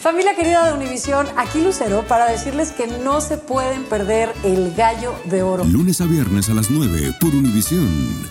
[0.00, 5.14] Familia querida de Univisión, aquí Lucero para decirles que no se pueden perder el gallo
[5.26, 5.62] de oro.
[5.64, 8.30] Lunes a viernes a las 9 por Univisión.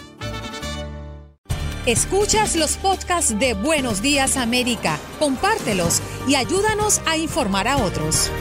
[1.85, 8.31] Escuchas los podcasts de Buenos Días América, compártelos y ayúdanos a informar a otros.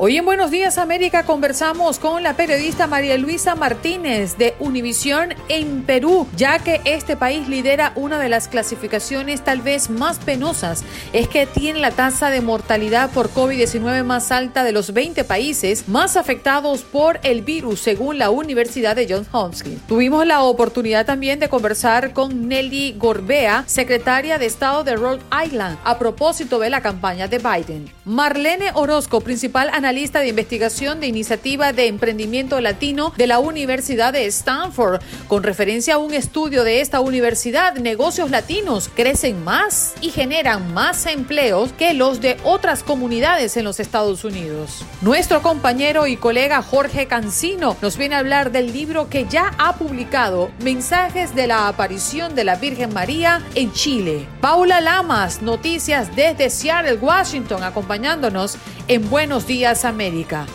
[0.00, 5.82] Hoy en Buenos Días América conversamos con la periodista María Luisa Martínez de Univisión en
[5.82, 11.26] Perú, ya que este país lidera una de las clasificaciones tal vez más penosas, es
[11.26, 16.16] que tiene la tasa de mortalidad por COVID-19 más alta de los 20 países más
[16.16, 19.84] afectados por el virus, según la Universidad de Johns Hopkins.
[19.88, 25.76] Tuvimos la oportunidad también de conversar con Nelly Gorbea, secretaria de Estado de Rhode Island,
[25.82, 27.90] a propósito de la campaña de Biden.
[28.04, 34.12] Marlene Orozco, principal analista analista de investigación de Iniciativa de Emprendimiento Latino de la Universidad
[34.12, 35.00] de Stanford.
[35.28, 41.06] Con referencia a un estudio de esta universidad, negocios latinos crecen más y generan más
[41.06, 44.84] empleos que los de otras comunidades en los Estados Unidos.
[45.00, 49.76] Nuestro compañero y colega Jorge Cancino nos viene a hablar del libro que ya ha
[49.76, 54.26] publicado, Mensajes de la aparición de la Virgen María en Chile.
[54.42, 60.46] Paula Lamas, noticias desde Seattle, Washington, acompañándonos en Buenos Días América.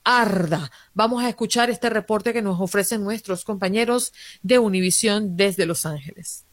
[0.06, 0.72] arda.
[0.94, 6.46] Vamos a escuchar este reporte que nos ofrecen nuestros compañeros de Univisión desde Los Ángeles.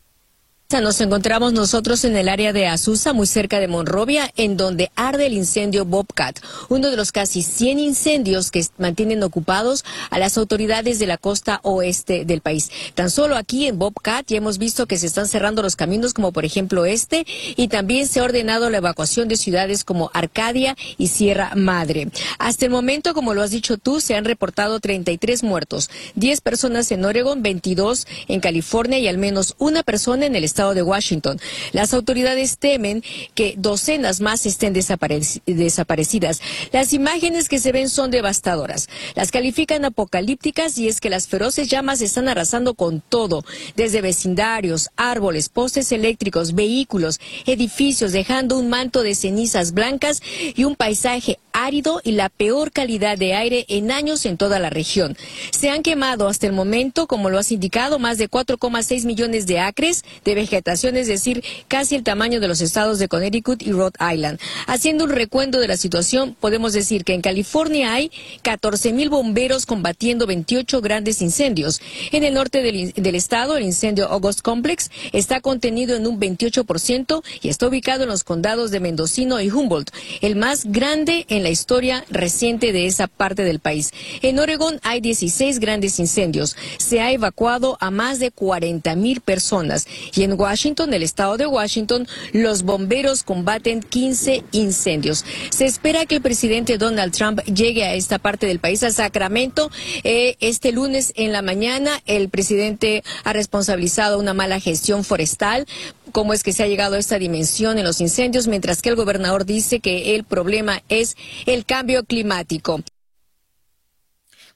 [0.81, 5.27] Nos encontramos nosotros en el área de Azusa, muy cerca de Monrovia, en donde arde
[5.27, 6.39] el incendio Bobcat,
[6.71, 11.61] uno de los casi 100 incendios que mantienen ocupados a las autoridades de la costa
[11.63, 12.71] oeste del país.
[12.95, 16.33] Tan solo aquí en Bobcat ya hemos visto que se están cerrando los caminos, como
[16.33, 21.09] por ejemplo este, y también se ha ordenado la evacuación de ciudades como Arcadia y
[21.09, 22.09] Sierra Madre.
[22.39, 26.91] Hasta el momento, como lo has dicho tú, se han reportado 33 muertos, 10 personas
[26.93, 31.41] en Oregon, 22 en California y al menos una persona en el estado de Washington.
[31.73, 33.03] Las autoridades temen
[33.35, 36.41] que docenas más estén desaparecidas.
[36.71, 38.89] Las imágenes que se ven son devastadoras.
[39.15, 43.45] Las califican apocalípticas y es que las feroces llamas están arrasando con todo,
[43.77, 50.23] desde vecindarios, árboles, postes eléctricos, vehículos, edificios, dejando un manto de cenizas blancas
[50.55, 54.71] y un paisaje árido y la peor calidad de aire en años en toda la
[54.71, 55.17] región.
[55.51, 59.61] Se han quemado hasta el momento, como lo has indicado, más de 4,6 millones de
[59.61, 63.99] acres de vegetación, es decir, casi el tamaño de los estados de Connecticut y Rhode
[64.13, 64.39] Island.
[64.67, 68.11] Haciendo un recuento de la situación, podemos decir que en California hay
[68.43, 71.81] 14 mil bomberos combatiendo 28 grandes incendios.
[72.11, 77.23] En el norte del, del estado, el incendio August Complex está contenido en un 28%
[77.41, 79.91] y está ubicado en los condados de Mendocino y Humboldt,
[80.21, 83.93] el más grande en la historia reciente de esa parte del país.
[84.23, 86.57] En Oregón hay 16 grandes incendios.
[86.79, 89.87] Se ha evacuado a más de 40 mil personas.
[90.15, 95.25] Y en Washington, el estado de Washington, los bomberos combaten 15 incendios.
[95.51, 99.71] Se espera que el presidente Donald Trump llegue a esta parte del país, a Sacramento,
[100.05, 102.03] eh, este lunes en la mañana.
[102.07, 105.67] El presidente ha responsabilizado una mala gestión forestal
[106.13, 108.97] cómo es que se ha llegado a esta dimensión en los incendios, mientras que el
[108.97, 111.17] gobernador dice que el problema es
[111.47, 112.81] el cambio climático.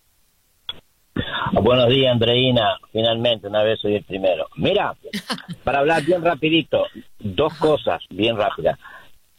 [1.54, 2.78] Buenos días, Andreina.
[2.92, 4.50] Finalmente, una vez soy el primero.
[4.58, 4.94] Mira,
[5.64, 6.84] para hablar bien rapidito,
[7.20, 8.78] dos cosas bien rápidas.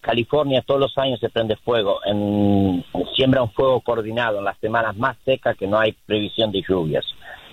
[0.01, 2.85] California todos los años se prende fuego, en,
[3.15, 7.05] siembra un fuego coordinado en las semanas más secas que no hay previsión de lluvias.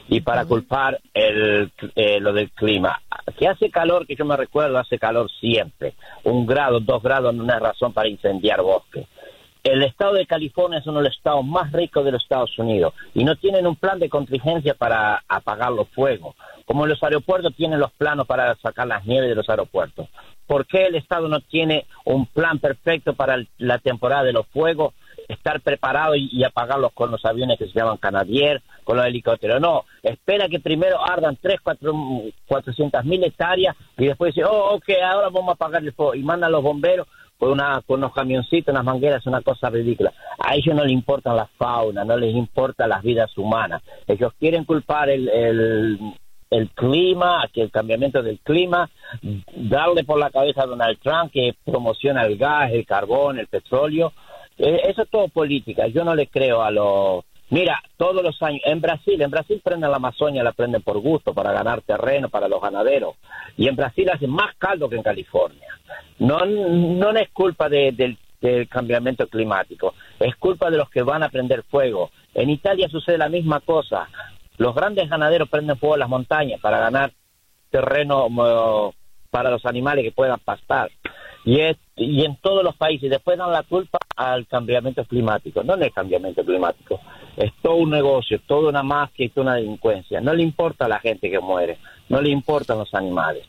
[0.09, 3.01] Y para culpar el, eh, lo del clima,
[3.37, 5.93] que hace calor, que yo me recuerdo, hace calor siempre.
[6.25, 9.07] Un grado, dos grados no es razón para incendiar bosque.
[9.63, 12.93] El estado de California es uno de los estados más ricos de los Estados Unidos
[13.13, 16.35] y no tienen un plan de contingencia para apagar los fuegos.
[16.65, 20.09] Como los aeropuertos tienen los planos para sacar las nieves de los aeropuertos.
[20.47, 24.95] ¿Por qué el Estado no tiene un plan perfecto para la temporada de los fuegos?
[25.29, 29.61] Estar preparado y, apagarlos con los aviones que se llaman Canadier, con los helicópteros.
[29.61, 31.93] No, espera que primero ardan 3, 4,
[32.47, 36.15] 400 mil hectáreas y después dice, oh, ok, ahora vamos a apagar el fuego.
[36.15, 37.07] Y mandan los bomberos
[37.37, 40.13] con, una, con unos camioncitos, unas mangueras, una cosa ridícula.
[40.39, 43.81] A ellos no les importa la fauna, no les importa las vidas humanas.
[44.07, 45.29] Ellos quieren culpar el,
[46.53, 48.89] el clima, que el cambiamiento del clima,
[49.55, 54.13] darle por la cabeza a Donald Trump que promociona el gas, el carbón, el petróleo.
[54.57, 55.87] Eh, eso es todo política.
[55.87, 57.23] Yo no le creo a los...
[57.49, 61.33] Mira, todos los años, en Brasil, en Brasil prenden la Amazonia, la prenden por gusto,
[61.33, 63.15] para ganar terreno, para los ganaderos.
[63.57, 65.72] Y en Brasil hace más caldo que en California.
[66.19, 71.29] No, no es culpa del, del cambiamiento climático, es culpa de los que van a
[71.29, 72.11] prender fuego.
[72.33, 74.09] En Italia sucede la misma cosa.
[74.57, 77.11] Los grandes ganaderos prenden fuego a las montañas para ganar
[77.69, 78.27] terreno
[79.31, 80.91] para los animales que puedan pastar.
[81.45, 85.63] Y, es, y en todos los países después dan la culpa al cambiamiento climático.
[85.63, 87.01] No es el cambiamiento climático,
[87.35, 90.21] es todo un negocio, toda una mafia y toda una delincuencia.
[90.21, 91.79] No le importa a la gente que muere,
[92.09, 93.45] no le importan los animales.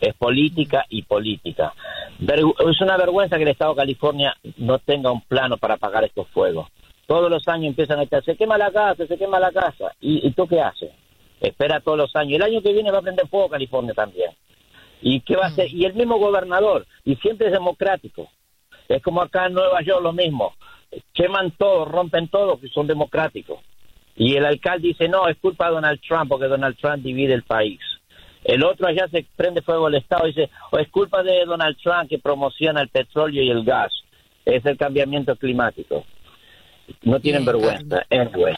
[0.00, 1.72] Es política y política.
[2.20, 6.28] es una vergüenza que el Estado de California no tenga un plano para apagar estos
[6.28, 6.68] fuegos.
[7.06, 9.92] Todos los años empiezan a estar, se quema la casa, se quema la casa.
[10.00, 10.90] ¿Y, tú qué haces?
[11.40, 12.34] Espera todos los años.
[12.34, 14.30] El año que viene va a prender fuego California también.
[15.00, 15.72] ¿Y qué va a hacer?
[15.72, 18.28] Y el mismo gobernador, y siempre es democrático.
[18.88, 20.54] Es como acá en Nueva York lo mismo.
[21.14, 23.60] Queman todo, rompen todo, que son democráticos.
[24.16, 27.44] Y el alcalde dice, no, es culpa de Donald Trump, porque Donald Trump divide el
[27.44, 27.80] país.
[28.48, 31.76] El otro allá se prende fuego el Estado y dice, o es culpa de Donald
[31.82, 33.92] Trump que promociona el petróleo y el gas.
[34.46, 36.06] Es el cambiamiento climático.
[37.02, 38.06] No tienen vergüenza.
[38.10, 38.54] Anyway.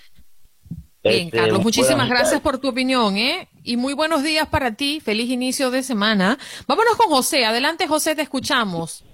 [1.02, 3.48] Bien, Este, Carlos, muchísimas gracias por tu opinión, ¿eh?
[3.64, 5.00] Y muy buenos días para ti.
[5.00, 6.38] Feliz inicio de semana.
[6.68, 7.44] Vámonos con José.
[7.44, 9.04] Adelante, José, te escuchamos.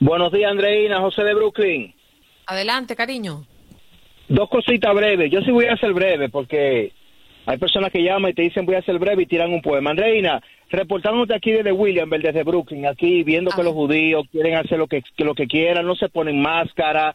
[0.00, 1.94] Buenos días, Andreina, José de Brooklyn.
[2.44, 3.46] Adelante, cariño.
[4.28, 5.30] Dos cositas breves.
[5.32, 6.92] Yo sí voy a ser breve porque
[7.50, 9.90] hay personas que llaman y te dicen voy a ser breve y tiran un poema.
[9.90, 10.40] Andreina,
[10.70, 15.02] reportándote aquí desde Williamsburg, desde Brooklyn, aquí viendo que los judíos quieren hacer lo que,
[15.16, 17.12] que lo que quieran, no se ponen máscara.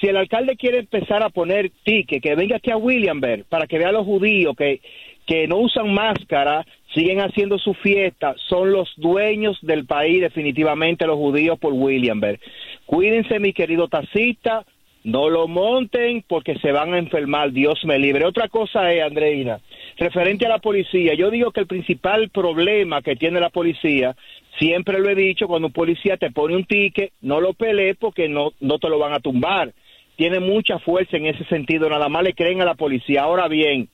[0.00, 3.78] Si el alcalde quiere empezar a poner ticket, que venga aquí a Williamsburg para que
[3.78, 4.80] vea a los judíos que,
[5.26, 11.16] que no usan máscara, siguen haciendo su fiesta, son los dueños del país definitivamente los
[11.16, 12.38] judíos por Williamsburg.
[12.86, 14.64] Cuídense, mi querido taxista,
[15.04, 18.24] no lo monten porque se van a enfermar, Dios me libre.
[18.24, 19.60] Otra cosa es, Andreina,
[19.96, 24.14] referente a la policía, yo digo que el principal problema que tiene la policía,
[24.58, 28.28] siempre lo he dicho, cuando un policía te pone un ticket, no lo pelees porque
[28.28, 29.72] no, no te lo van a tumbar.
[30.16, 33.22] Tiene mucha fuerza en ese sentido, nada más le creen a la policía.
[33.22, 33.88] Ahora bien,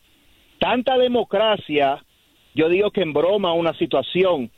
[0.58, 2.02] tanta democracia,
[2.54, 4.50] yo digo que en broma una situación.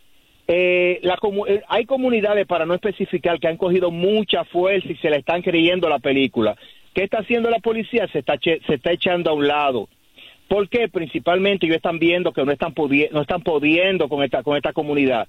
[0.52, 4.96] Eh, la comu- eh, hay comunidades, para no especificar, que han cogido mucha fuerza y
[4.96, 6.56] se le están creyendo la película.
[6.92, 8.08] ¿Qué está haciendo la policía?
[8.08, 9.88] Se está, se está echando a un lado.
[10.48, 10.88] ¿Por qué?
[10.88, 12.74] Principalmente ellos están viendo que no están,
[13.12, 15.28] no están pudiendo con esta, con esta comunidad.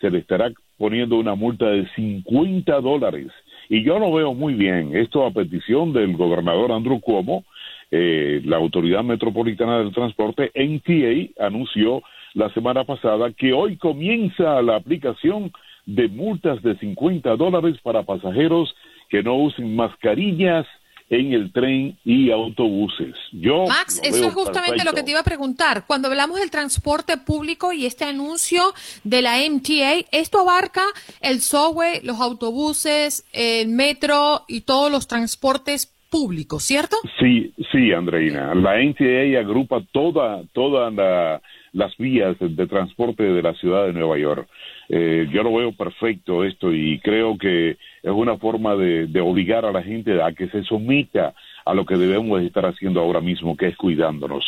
[0.00, 3.32] se le estará poniendo una multa de 50 dólares.
[3.68, 4.96] Y yo lo veo muy bien.
[4.96, 7.44] Esto a petición del gobernador Andrew Cuomo,
[7.90, 12.02] eh, la Autoridad Metropolitana del Transporte, NTA, anunció
[12.34, 15.52] la semana pasada que hoy comienza la aplicación
[15.86, 18.74] de multas de 50 dólares para pasajeros
[19.08, 20.66] que no usen mascarillas
[21.08, 23.14] en el tren y autobuses.
[23.32, 25.84] Yo Max, eso es justamente lo que te iba a preguntar.
[25.86, 30.82] Cuando hablamos del transporte público y este anuncio de la MTA, esto abarca
[31.20, 36.96] el subway, los autobuses, el metro y todos los transportes públicos, ¿cierto?
[37.20, 38.54] Sí, sí, Andreina.
[38.54, 41.40] La NTA agrupa toda, toda la-
[41.72, 44.48] las vías de, de transporte de la ciudad de Nueva York.
[44.88, 49.64] Eh, yo lo veo perfecto esto y creo que es una forma de, de obligar
[49.64, 51.34] a la gente a que se someta
[51.64, 54.44] a lo que debemos estar haciendo ahora mismo, que es cuidándonos.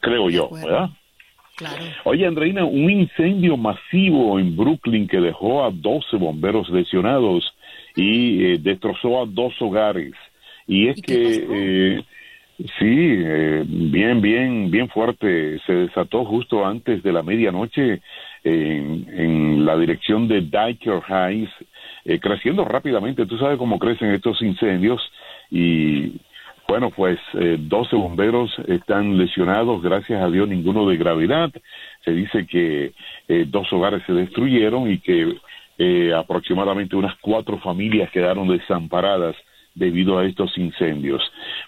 [0.00, 0.88] Creo yo, ¿verdad?
[2.04, 7.54] Oye, Andreina, un incendio masivo en Brooklyn que dejó a 12 bomberos lesionados
[7.94, 10.14] y eh, destrozó a dos hogares.
[10.66, 12.02] Y es que, eh,
[12.58, 15.60] sí, eh, bien, bien, bien fuerte.
[15.66, 18.00] Se desató justo antes de la medianoche
[18.42, 21.52] en, en la dirección de Dyker Heights,
[22.04, 23.26] eh, creciendo rápidamente.
[23.26, 25.00] Tú sabes cómo crecen estos incendios
[25.50, 26.20] y
[26.66, 31.50] bueno, pues eh, 12 bomberos están lesionados, gracias a Dios ninguno de gravedad.
[32.04, 32.92] Se dice que
[33.28, 35.34] eh, dos hogares se destruyeron y que
[35.76, 39.34] eh, aproximadamente unas cuatro familias quedaron desamparadas
[39.74, 41.20] debido a estos incendios.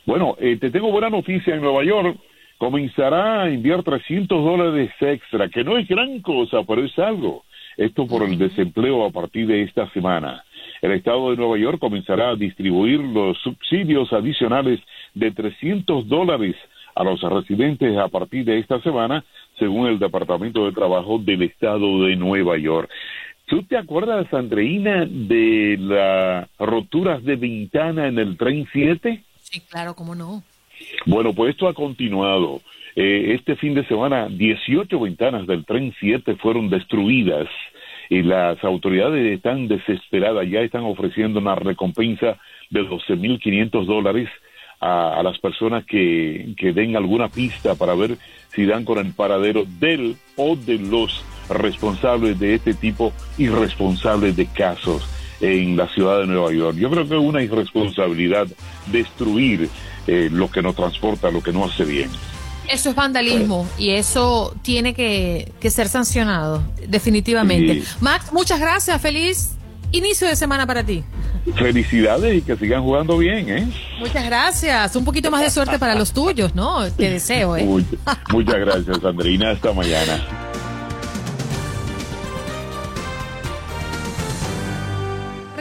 [0.05, 2.17] Bueno, eh, te tengo buena noticia en Nueva York.
[2.57, 7.45] Comenzará a enviar 300 dólares extra, que no es gran cosa, pero es algo.
[7.77, 10.45] Esto por el desempleo a partir de esta semana.
[10.81, 14.81] El Estado de Nueva York comenzará a distribuir los subsidios adicionales
[15.15, 16.57] de 300 dólares
[16.95, 19.25] a los residentes a partir de esta semana,
[19.59, 22.91] según el Departamento de Trabajo del Estado de Nueva York.
[23.47, 29.23] ¿Tú te acuerdas, Andreina, de las roturas de ventana en el tren 7?
[29.41, 30.43] Sí, claro, cómo no.
[31.05, 32.61] Bueno, pues esto ha continuado.
[32.99, 37.47] Eh, este fin de semana, 18 ventanas del tren 7 fueron destruidas
[38.09, 42.39] y las autoridades están desesperadas, ya están ofreciendo una recompensa
[42.71, 44.31] de 12.500 dólares
[44.81, 48.17] a, a las personas que, que den alguna pista para ver
[48.49, 54.47] si dan con el paradero del o de los responsables de este tipo irresponsables de
[54.47, 55.07] casos
[55.43, 56.79] en la ciudad de Nueva York.
[56.79, 58.47] Yo creo que es una irresponsabilidad
[58.87, 59.69] destruir
[60.07, 62.09] eh, lo que nos transporta, lo que no hace bien.
[62.69, 67.83] Eso es vandalismo y eso tiene que, que ser sancionado, definitivamente.
[68.01, 69.01] Max, muchas gracias.
[69.01, 69.51] Feliz
[69.93, 71.05] inicio de semana para ti.
[71.55, 73.69] Felicidades y que sigan jugando bien, ¿eh?
[74.01, 74.97] Muchas gracias.
[74.97, 76.91] Un poquito más de suerte para los tuyos, ¿no?
[76.91, 77.65] Te deseo, ¿eh?
[77.65, 77.99] Much-
[78.33, 79.51] muchas gracias, Andreina.
[79.53, 80.25] Hasta mañana.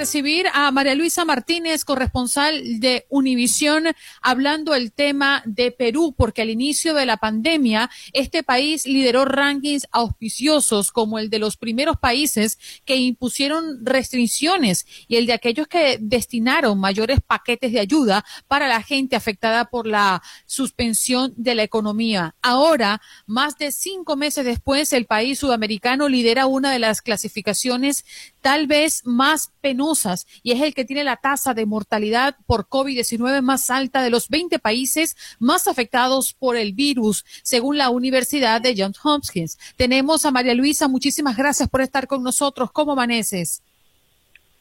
[0.05, 3.85] Recibir a María Luisa Martínez, corresponsal de Univisión,
[4.21, 9.87] hablando el tema de Perú, porque al inicio de la pandemia, este país lideró rankings
[9.91, 15.97] auspiciosos como el de los primeros países que impusieron restricciones y el de aquellos que
[15.99, 22.35] destinaron mayores paquetes de ayuda para la gente afectada por la suspensión de la economía.
[22.43, 28.05] Ahora, más de cinco meses después, el país sudamericano lidera una de las clasificaciones
[28.41, 29.94] tal vez más penosas
[30.43, 34.29] y es el que tiene la tasa de mortalidad por COVID-19 más alta de los
[34.29, 39.57] 20 países más afectados por el virus, según la Universidad de Johns Hopkins.
[39.77, 42.71] Tenemos a María Luisa, muchísimas gracias por estar con nosotros.
[42.71, 43.63] ¿Cómo amaneces?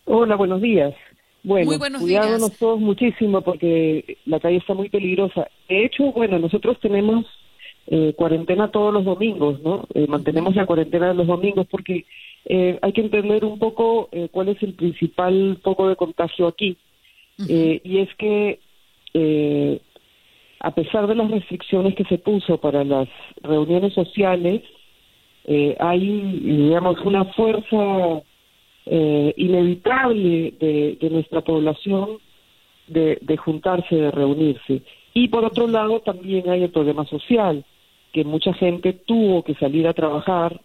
[0.04, 0.94] Hola, buenos días.
[1.42, 2.58] Bueno, Muy buenos cuidándonos días.
[2.58, 5.48] todos muchísimo porque la calle está muy peligrosa.
[5.68, 7.26] De hecho, bueno, nosotros tenemos
[7.86, 9.86] eh, cuarentena todos los domingos, ¿no?
[9.94, 12.06] Eh, mantenemos la cuarentena de los domingos porque
[12.46, 16.76] eh, hay que entender un poco eh, cuál es el principal foco de contagio aquí.
[17.48, 18.60] Eh, y es que
[19.12, 19.80] eh,
[20.60, 23.08] a pesar de las restricciones que se puso para las
[23.42, 24.62] reuniones sociales,
[25.78, 26.00] hay,
[26.42, 28.22] digamos, una fuerza
[28.86, 32.18] eh, inevitable de, de nuestra población
[32.86, 34.82] de, de juntarse, de reunirse.
[35.12, 37.64] Y por otro lado, también hay el problema social,
[38.12, 40.60] que mucha gente tuvo que salir a trabajar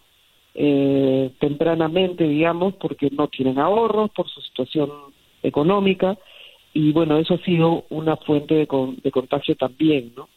[0.54, 4.90] eh, tempranamente, digamos, porque no tienen ahorros, por su situación
[5.42, 6.18] económica,
[6.72, 10.28] y bueno, eso ha sido una fuente de, con- de contagio también, ¿no?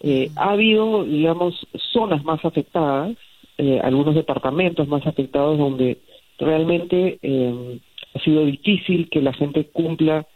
[0.00, 1.54] Eh, ha habido, digamos,
[1.92, 3.16] zonas más afectadas,
[3.58, 5.98] eh, algunos departamentos más afectados donde
[6.38, 7.78] realmente eh,
[8.14, 10.26] ha sido difícil que la gente cumpla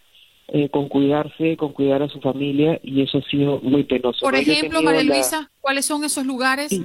[0.48, 4.20] eh, con cuidarse, con cuidar a su familia y eso ha sido muy penoso.
[4.20, 6.84] Por ejemplo, María la- Luisa, ¿cuáles son esos lugares?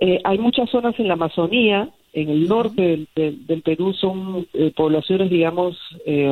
[0.00, 4.46] Eh, hay muchas zonas en la Amazonía, en el norte del, del- del Perú, son
[4.54, 6.30] eh, poblaciones, digamos, eh,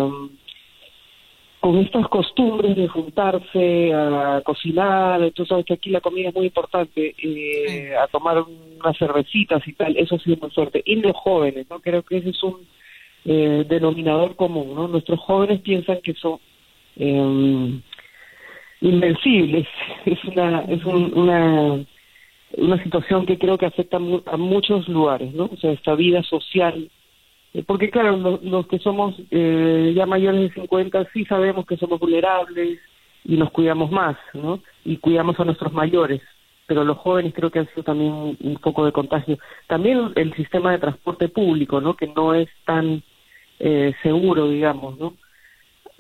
[1.61, 5.31] con estas costumbres de juntarse a cocinar.
[5.33, 9.72] Tú sabes que aquí la comida es muy importante, eh, a tomar unas cervecitas y
[9.72, 9.96] tal.
[9.96, 10.83] Eso ha sido muy fuerte.
[10.85, 11.81] Y los jóvenes, ¿no?
[11.81, 12.66] Creo que ese es un
[13.24, 14.88] eh, denominador común, ¿no?
[14.88, 16.38] Nuestros jóvenes piensan que son
[16.96, 17.81] eh,
[18.81, 19.66] invencibles.
[20.05, 21.85] Es una, es un- una
[22.58, 25.46] una situación que creo que afecta a muchos lugares, ¿no?
[25.52, 26.90] O sea, esta vida social.
[27.54, 31.76] Eh, Porque claro, lo- los que somos eh, ya mayores de 50 sí sabemos que
[31.76, 32.80] somos vulnerables
[33.24, 34.60] y nos cuidamos más, ¿no?
[34.84, 36.20] Y cuidamos a nuestros mayores.
[36.66, 39.38] Pero los jóvenes creo que han sido también un, foco de contagio.
[39.68, 41.94] También el sistema de transporte público, ¿no?
[41.96, 43.02] Que no es tan
[43.60, 45.14] eh, seguro, digamos, ¿no?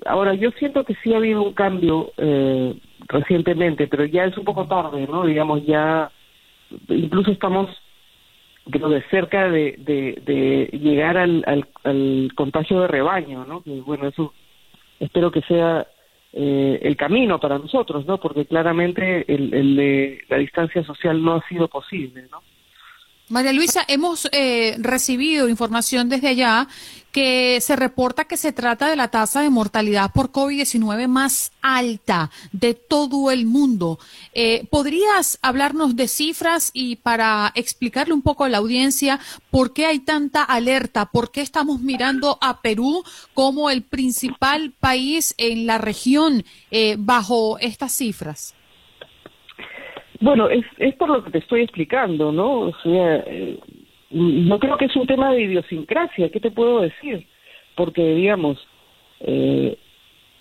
[0.06, 2.74] Ahora, yo siento que sí ha habido un cambio eh,
[3.08, 5.24] recientemente, pero ya es un poco tarde, ¿no?
[5.24, 6.10] Digamos, ya
[6.88, 7.70] incluso estamos
[8.70, 13.62] creo de cerca de, de, llegar al, al, al contagio de rebaño, ¿no?
[13.62, 14.32] Que, bueno, eso
[15.00, 15.86] espero que sea
[16.32, 18.18] eh, el camino para nosotros, ¿no?
[18.18, 22.42] Porque claramente el, el la distancia social no ha sido posible, ¿no?
[23.30, 26.68] María Luisa, hemos eh, recibido información desde allá
[27.10, 32.30] que se reporta que se trata de la tasa de mortalidad por COVID-19 más alta
[32.52, 33.98] de todo el mundo.
[34.34, 39.86] Eh, ¿Podrías hablarnos de cifras y para explicarle un poco a la audiencia por qué
[39.86, 45.78] hay tanta alerta, por qué estamos mirando a Perú como el principal país en la
[45.78, 48.54] región eh, bajo estas cifras?
[50.20, 52.60] Bueno, es, es por lo que te estoy explicando, ¿no?
[52.60, 53.58] O sea, eh,
[54.10, 57.26] no creo que es un tema de idiosincrasia, ¿qué te puedo decir?
[57.74, 58.58] Porque, digamos,
[59.20, 59.76] eh,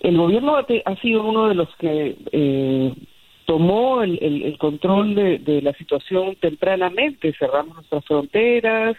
[0.01, 2.93] el gobierno ha, sido uno de los que eh,
[3.45, 8.95] tomó el, el, control de, de, la situación tempranamente, cerramos nuestras fronteras,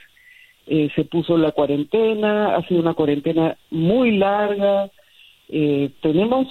[0.67, 4.91] eh, se puso la cuarentena, ha sido una cuarentena muy larga,
[5.51, 6.47] eh, tenemos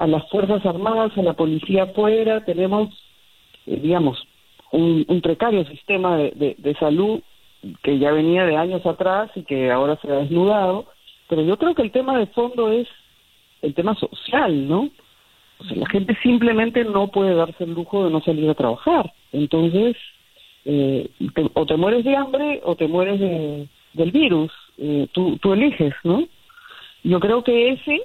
[0.00, 2.88] a las Fuerzas Armadas, a la policía afuera, tenemos,
[3.66, 4.26] eh, digamos,
[4.72, 7.20] un, precario sistema de, de, salud
[7.82, 10.86] que ya venía de años atrás y que ahora se ha desnudado,
[11.28, 12.88] pero yo creo que el tema de fondo es
[13.60, 14.88] el tema social, ¿no?
[15.58, 19.12] O sea, la gente simplemente no puede darse el lujo de no salir a trabajar.
[19.32, 19.96] Entonces,
[20.64, 21.10] eh,
[21.52, 24.50] o te mueres de hambre o te mueres de, del virus.
[24.78, 26.26] Eh, tú, tú eliges, ¿no?
[27.02, 28.00] Yo creo que ese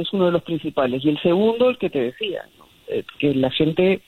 [0.00, 1.04] es uno de los principales.
[1.04, 2.48] Y el segundo, el que te decía,
[2.88, 4.00] eh, que la gente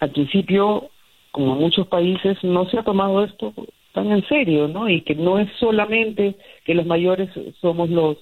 [0.00, 0.90] al principio,
[1.30, 3.54] como muchos países, no se ha tomado esto
[3.92, 4.88] tan en serio, ¿no?
[4.88, 8.16] Y que no es solamente que los mayores somos los,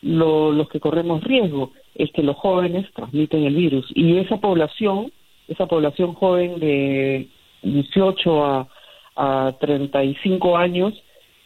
[0.00, 3.86] los, que corremos riesgo, es que los jóvenes transmiten el virus.
[3.94, 5.12] Y esa población,
[5.48, 7.28] esa población joven de
[7.62, 8.68] 18 a,
[9.14, 10.94] a 35 años,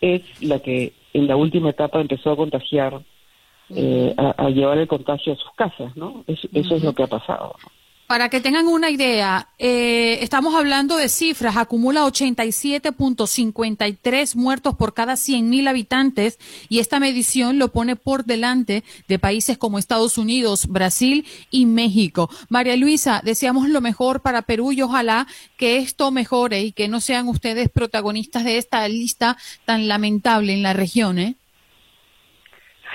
[0.00, 3.00] es la que en la última etapa empezó a contagiar
[3.70, 6.24] eh, a, llevar el contagio a sus casas, ¿no?
[6.26, 7.56] eso es lo que ha pasado.
[8.06, 15.14] Para que tengan una idea, eh, estamos hablando de cifras, acumula 87.53 muertos por cada
[15.14, 21.26] 100.000 habitantes y esta medición lo pone por delante de países como Estados Unidos, Brasil
[21.50, 22.30] y México.
[22.48, 25.26] María Luisa, deseamos lo mejor para Perú y ojalá
[25.56, 30.62] que esto mejore y que no sean ustedes protagonistas de esta lista tan lamentable en
[30.62, 31.34] la región, ¿eh?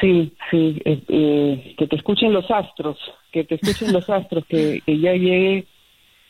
[0.02, 2.98] Sí, sí, eh, eh, que te escuchen los astros,
[3.32, 5.68] que te escuchen los astros, que, ya llegue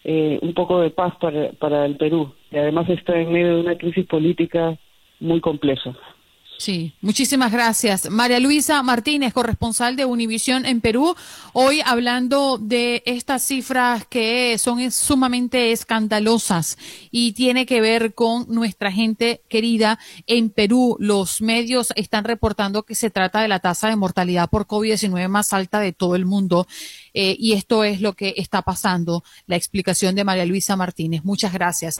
[0.03, 2.33] eh, un poco de paz para, para el Perú.
[2.51, 4.77] Y además está en medio de una crisis política
[5.21, 5.95] muy compleja.
[6.61, 8.07] Sí, muchísimas gracias.
[8.11, 11.15] María Luisa Martínez, corresponsal de Univisión en Perú,
[11.53, 16.77] hoy hablando de estas cifras que son sumamente escandalosas
[17.09, 19.97] y tiene que ver con nuestra gente querida
[20.27, 20.97] en Perú.
[20.99, 25.53] Los medios están reportando que se trata de la tasa de mortalidad por COVID-19 más
[25.53, 26.67] alta de todo el mundo
[27.15, 29.23] eh, y esto es lo que está pasando.
[29.47, 31.23] La explicación de María Luisa Martínez.
[31.23, 31.99] Muchas gracias.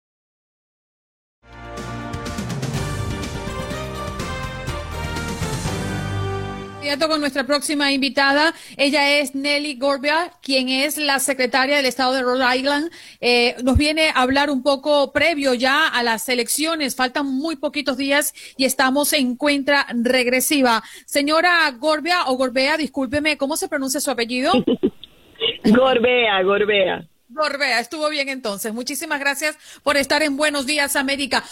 [6.99, 8.53] Con nuestra próxima invitada.
[8.75, 12.91] Ella es Nelly Gorbea, quien es la secretaria del Estado de Rhode Island.
[13.21, 16.95] Eh, nos viene a hablar un poco previo ya a las elecciones.
[16.95, 20.83] Faltan muy poquitos días y estamos en cuenta regresiva.
[21.05, 24.51] Señora Gorbea o Gorbea, discúlpeme, ¿cómo se pronuncia su apellido?
[25.63, 27.07] Gorbea, Gorbea.
[27.29, 28.73] Gorbea, estuvo bien entonces.
[28.73, 31.43] Muchísimas gracias por estar en Buenos Días América.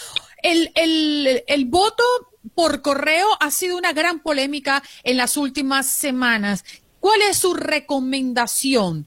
[0.44, 2.04] El, el, el voto
[2.56, 6.64] por correo ha sido una gran polémica en las últimas semanas.
[7.00, 9.06] ¿Cuál es su recomendación?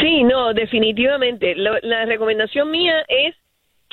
[0.00, 1.54] Sí, no, definitivamente.
[1.54, 3.34] la recomendación mía es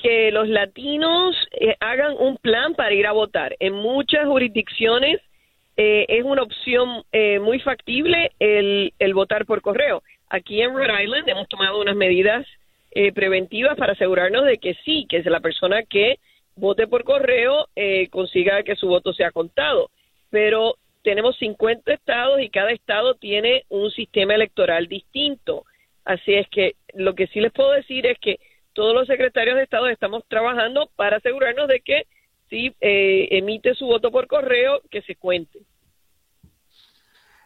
[0.01, 3.55] que los latinos eh, hagan un plan para ir a votar.
[3.59, 5.21] En muchas jurisdicciones
[5.77, 10.01] eh, es una opción eh, muy factible el, el, votar por correo.
[10.29, 12.45] Aquí en Rhode Island hemos tomado unas medidas
[13.15, 16.19] preventivas para asegurarnos de que sí, que es la persona que
[16.61, 19.89] vote por correo, eh, consiga que su voto sea contado.
[20.29, 25.65] Pero tenemos 50 estados y cada estado tiene un sistema electoral distinto.
[26.05, 28.39] Así es que lo que sí les puedo decir es que
[28.73, 32.03] todos los secretarios de estado estamos trabajando para asegurarnos de que
[32.49, 35.59] si eh, emite su voto por correo, que se cuente.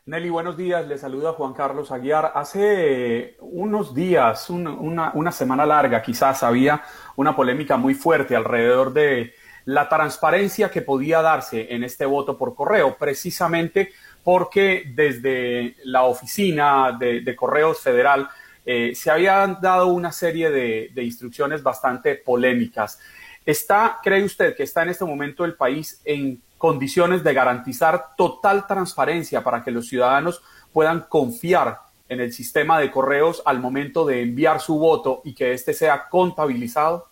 [0.07, 0.87] Nelly, buenos días.
[0.87, 2.31] Le saluda Juan Carlos Aguiar.
[2.35, 6.83] Hace unos días, una, una, semana larga quizás, había
[7.15, 12.53] una polémica muy fuerte alrededor de la transparencia que podía darse en este voto por
[12.53, 18.29] correo, precisamente porque desde la oficina de, correos federal
[18.63, 22.99] eh, se habían dado una serie de, de instrucciones bastante polémicas.
[23.43, 28.67] ¿Está, cree usted que está en este momento el país en condiciones de garantizar total
[28.67, 30.41] transparencia para que los ciudadanos
[30.73, 31.77] puedan confiar
[32.09, 36.07] en el sistema de correos al momento de enviar su voto y que éste sea
[36.09, 37.07] contabilizado?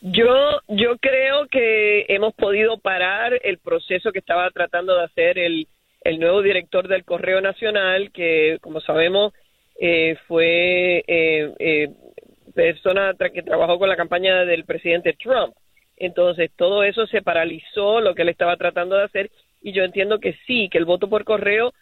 [0.00, 5.68] Yo, yo creo que hemos podido parar el proceso que estaba tratando de hacer el,
[6.02, 9.32] el nuevo director del Correo Nacional, que como sabemos
[9.80, 11.88] eh, fue eh, eh,
[12.54, 15.54] persona que trabajó con la campaña del presidente Trump.
[16.02, 20.18] Entonces, todo eso se paralizó, lo que él estaba tratando de hacer, y yo entiendo
[20.18, 21.72] que sí, que el voto por correo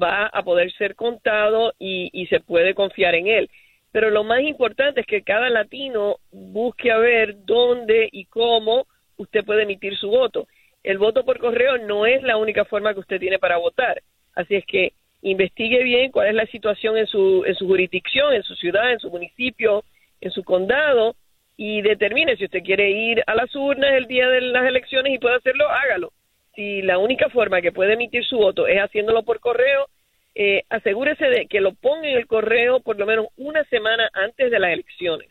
[0.00, 3.48] va a poder ser contado y, se puede confiar en él.
[3.90, 9.46] Pero lo más importante es que cada latino busque a ver dónde y cómo usted
[9.46, 10.46] puede emitir su voto.
[10.82, 14.02] El voto por correo no es la única forma que usted tiene para votar.
[14.34, 18.42] Así es que investigue bien cuál es la situación en su, en su jurisdicción, en
[18.42, 19.84] su ciudad, en su municipio,
[20.20, 21.16] en su condado
[21.62, 25.18] y determine si usted quiere ir a las urnas el día de las elecciones y
[25.18, 26.10] puede hacerlo, hágalo.
[26.54, 29.86] Si la única forma que puede emitir su voto es haciéndolo por correo,
[30.34, 34.50] eh, asegúrese de que lo ponga en el correo por lo menos una semana antes
[34.50, 35.28] de las elecciones.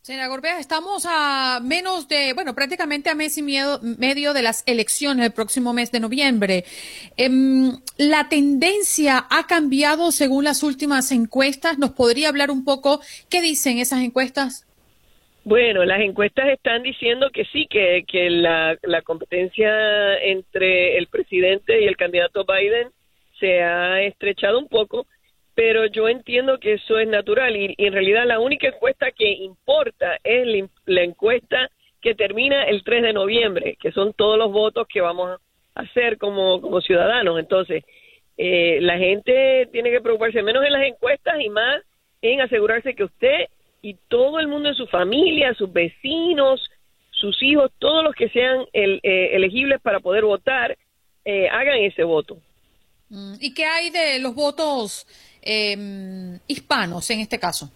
[0.00, 5.26] Señora Gorbea, estamos a menos de, bueno, prácticamente a mes y medio de las elecciones
[5.26, 6.64] el próximo mes de noviembre.
[7.18, 11.76] Em, ¿La tendencia ha cambiado según las últimas encuestas?
[11.76, 14.66] ¿Nos podría hablar un poco qué dicen esas encuestas?
[15.46, 21.80] Bueno, las encuestas están diciendo que sí, que, que la, la competencia entre el presidente
[21.80, 22.88] y el candidato Biden
[23.38, 25.06] se ha estrechado un poco,
[25.54, 30.18] pero yo entiendo que eso es natural y, en realidad la única encuesta que importa
[30.24, 31.70] es la, encuesta
[32.02, 35.38] que termina el 3 de noviembre, que son todos los votos que vamos
[35.76, 37.38] a hacer como, como ciudadanos.
[37.38, 37.84] Entonces,
[38.36, 41.84] eh, la gente tiene que preocuparse menos en las encuestas y más
[42.20, 43.46] en asegurarse que usted
[43.82, 46.60] y todo el mundo en su familia, sus vecinos,
[47.10, 49.00] sus hijos, todos los que sean eh,
[49.32, 50.76] elegibles para poder votar,
[51.24, 52.38] eh, hagan ese voto.
[53.08, 55.06] Mm, ¿Y qué hay de los votos
[55.42, 57.70] em, hispanos en este caso?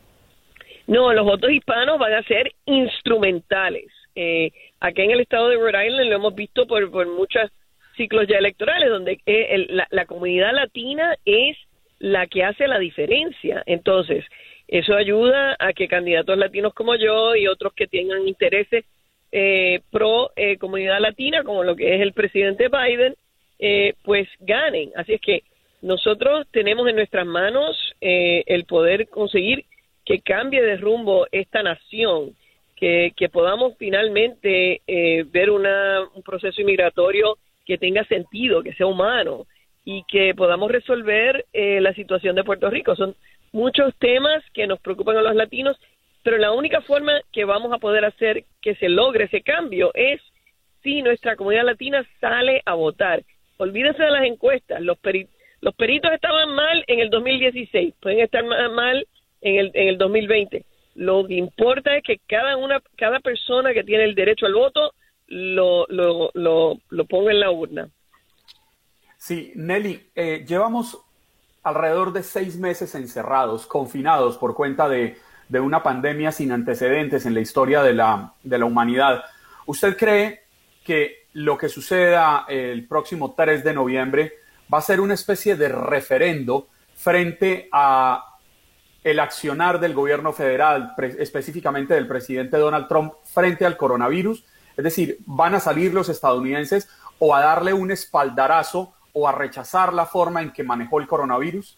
[0.86, 3.86] No, los votos hispanos van a ser instrumentales.
[4.14, 7.50] Eh, aquí en el estado de Rhode Island lo hemos visto por, por muchos
[7.96, 9.20] ciclos ya electorales, donde
[9.68, 11.56] la, la comunidad latina es
[12.00, 13.62] la que hace la diferencia.
[13.66, 14.24] Entonces,
[14.70, 18.85] eso ayuda a que candidatos latinos como yo y otros que tengan intereses
[19.33, 23.16] eh, pro eh, comunidad latina, como lo que es el presidente Biden,
[23.59, 24.92] eh, pues ganen.
[24.94, 25.42] Así es que
[25.83, 29.64] nosotros tenemos en nuestras manos el poder conseguir
[30.04, 32.37] que cambie de rumbo esta nación,
[32.76, 34.83] que, podamos finalmente
[35.33, 39.46] ver una, un proceso inmigratorio que tenga sentido, que sea humano
[39.85, 42.94] y que podamos resolver la situación de Puerto Rico.
[42.94, 43.16] Son
[43.52, 45.76] muchos temas que nos preocupan a los latinos,
[46.22, 50.20] pero la única forma que vamos a poder hacer que se logre ese cambio es
[50.82, 53.22] si nuestra comunidad latina sale a votar.
[53.56, 54.98] Olvídense de las encuestas, los,
[55.60, 59.06] los peritos estaban mal en el 2016, pueden estar mal
[59.40, 60.64] en el, en el 2020.
[60.94, 64.92] Lo que importa es que cada una, cada persona que tiene el derecho al voto
[65.26, 67.88] lo, lo, lo, lo ponga en la urna.
[69.16, 70.98] Sí, Nelly, eh, llevamos
[71.62, 75.16] alrededor de seis meses encerrados, confinados por cuenta de,
[75.53, 79.25] una pandemia sin antecedentes en la historia de la, de la humanidad.
[79.66, 80.44] ¿Usted cree
[80.85, 84.33] que lo que suceda el próximo 3 de noviembre
[84.73, 88.37] va a ser una especie de referendo frente a
[89.03, 94.44] el accionar del gobierno federal, específicamente del presidente Donald Trump, frente al coronavirus?
[94.77, 99.92] Es decir, ¿van a salir los estadounidenses o a darle un espaldarazo o a rechazar
[99.92, 101.77] la forma en que manejó el coronavirus?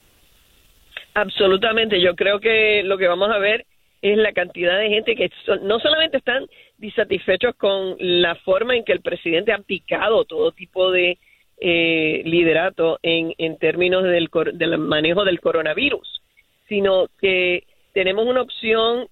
[1.14, 3.66] Absolutamente, yo creo que lo que vamos a ver
[4.00, 5.30] es la cantidad de gente que
[5.62, 6.46] no solamente están
[6.78, 11.18] disatisfechos con la forma en que el presidente ha aplicado todo tipo de
[11.60, 16.20] eh, liderato en, en términos del, del, manejo del coronavirus,
[16.68, 19.06] sino que tenemos una opción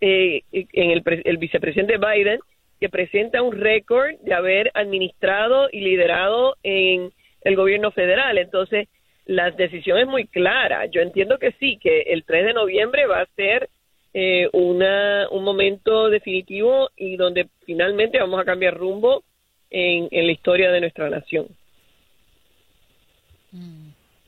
[0.00, 2.38] eh, en el, el vicepresidente Biden
[2.78, 7.10] que presenta un récord de haber administrado y liderado en
[7.42, 8.38] el gobierno federal.
[8.38, 8.88] Entonces,
[9.26, 10.86] la decisión es muy clara.
[10.86, 13.68] Yo entiendo que sí, que el 3 de noviembre va a ser
[14.14, 19.22] eh, una, un momento definitivo y donde finalmente vamos a cambiar rumbo
[19.70, 21.48] en, en la historia de nuestra nación.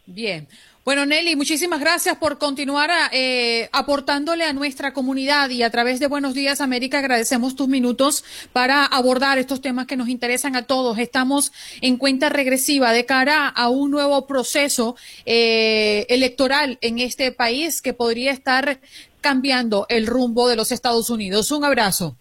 [0.06, 0.46] Bien.
[0.90, 6.09] Bueno, Nelly, muchísimas gracias por continuar eh, aportándole a nuestra comunidad y a través de
[6.09, 10.98] Buenos Días América agradecemos tus minutos para abordar estos temas que nos interesan a todos.
[10.98, 17.83] Estamos en cuenta regresiva de cara a un nuevo proceso eh, electoral en este país
[17.83, 18.81] que podría estar
[19.20, 21.53] cambiando el rumbo de los Estados Unidos.
[21.53, 22.16] Un abrazo.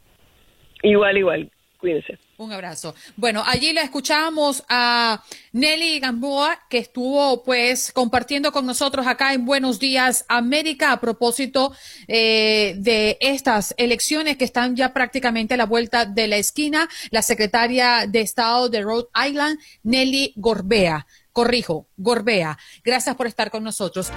[0.84, 1.52] Igual, igual.
[1.80, 2.20] Cuídense.
[2.40, 2.96] Un abrazo.
[3.18, 5.22] Bueno, allí la escuchamos a
[5.52, 11.74] Nelly Gamboa, que estuvo pues compartiendo con nosotros acá en Buenos Días América a propósito
[12.08, 16.88] eh, de estas elecciones que están ya prácticamente a la vuelta de la esquina.
[17.12, 21.08] La secretaria de Estado de Rhode Island, Nelly Gorbea.
[21.34, 22.58] Corrijo, Gorbea.
[22.86, 24.14] Gracias por estar con nosotros.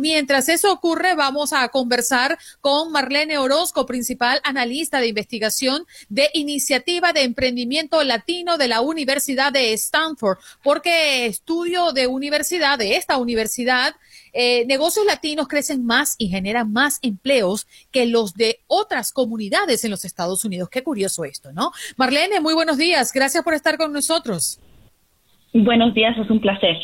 [0.00, 7.12] Mientras eso ocurre, vamos a conversar con Marlene Orozco, principal analista de investigación de Iniciativa
[7.12, 13.94] de Emprendimiento Latino de la Universidad de Stanford, porque estudio de universidad, de esta universidad,
[14.32, 19.90] eh, negocios latinos crecen más y generan más empleos que los de otras comunidades en
[19.90, 20.70] los Estados Unidos.
[20.70, 21.72] Qué curioso esto, ¿no?
[21.98, 23.12] Marlene, muy buenos días.
[23.12, 24.58] Gracias por estar con nosotros.
[25.52, 26.76] Buenos días, es un placer.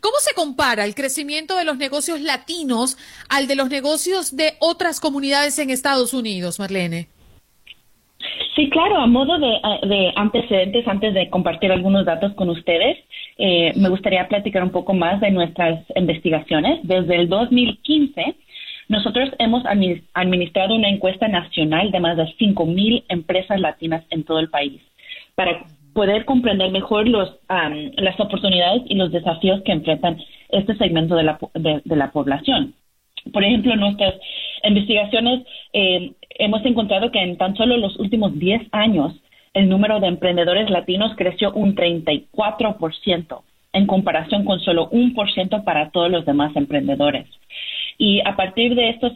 [0.00, 2.96] ¿Cómo se compara el crecimiento de los negocios latinos
[3.28, 7.08] al de los negocios de otras comunidades en Estados Unidos, Marlene?
[8.54, 12.98] Sí, claro, a modo de, antecedentes, antes de compartir algunos datos con ustedes,
[13.38, 16.80] eh, me gustaría platicar un poco más de nuestras investigaciones.
[16.82, 18.34] Desde el 2015,
[18.88, 19.62] nosotros hemos
[20.14, 24.80] administrado una encuesta nacional de más de 5.000 empresas latinas en todo el país
[25.34, 30.18] para poder comprender mejor los, las oportunidades y los desafíos que enfrentan
[30.50, 32.74] este segmento de la, de, la población.
[33.32, 34.14] Por ejemplo, en nuestras
[34.64, 39.14] investigaciones eh, hemos encontrado que en tan solo los últimos 10 años
[39.52, 45.64] el número de emprendedores latinos creció un 34% en comparación con solo un por ciento
[45.64, 47.26] para todos los demás emprendedores.
[47.98, 49.12] Y a partir de estos,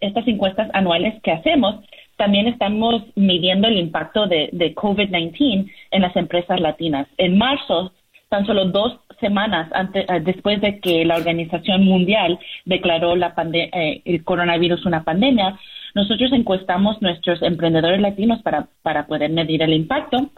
[0.00, 1.84] estas encuestas anuales que hacemos,
[2.16, 7.06] también estamos midiendo el impacto de, COVID-19 en las empresas latinas.
[7.18, 7.92] En marzo,
[8.28, 14.02] tan solo dos semanas antes, eh, después de que la Organización Mundial declaró la eh,
[14.04, 15.58] el coronavirus una pandemia,
[15.94, 20.30] nosotros encuestamos nuestros emprendedores latinos para poder medir el impacto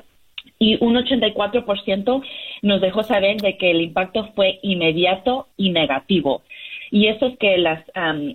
[0.58, 2.22] y un 84%
[2.62, 6.42] nos dejó saber de que el impacto fue inmediato y negativo.
[6.94, 7.82] Y eso es que las,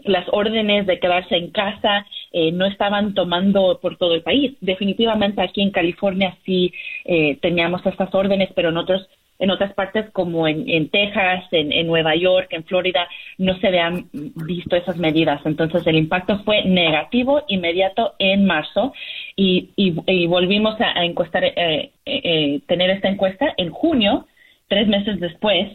[0.04, 4.52] las órdenes de quedarse en casa eh, no estaban tomando por todo el país.
[4.60, 6.74] Definitivamente aquí en California sí
[7.06, 9.08] eh, teníamos estas órdenes, pero en otros
[9.40, 14.76] en otras partes como en, Texas, en, Nueva York, en Florida, no se habían visto
[14.76, 15.40] esas medidas.
[15.46, 18.92] Entonces el impacto fue negativo inmediato en marzo
[19.38, 24.28] y, y, volvimos a, encuestar, eh, tener esta encuesta en junio,
[24.68, 25.70] tres meses después,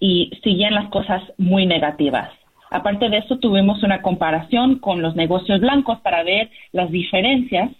[0.00, 2.30] y siguen las cosas muy negativas.
[2.70, 7.70] Aparte de eso, tuvimos una comparación con los negocios blancos para ver las diferencias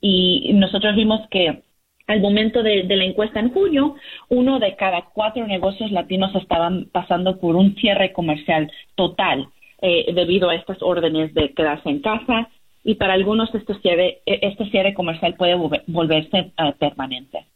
[0.00, 1.62] y nosotros vimos que
[2.06, 3.96] al momento de, la encuesta en junio,
[4.28, 9.48] uno de cada cuatro negocios latinos estaban pasando por un cierre comercial total
[9.82, 12.48] eh, debido a estas órdenes de quedarse en casa
[12.84, 15.56] y para algunos este cierre, este cierre comercial puede
[15.88, 17.46] volverse eh, permanente.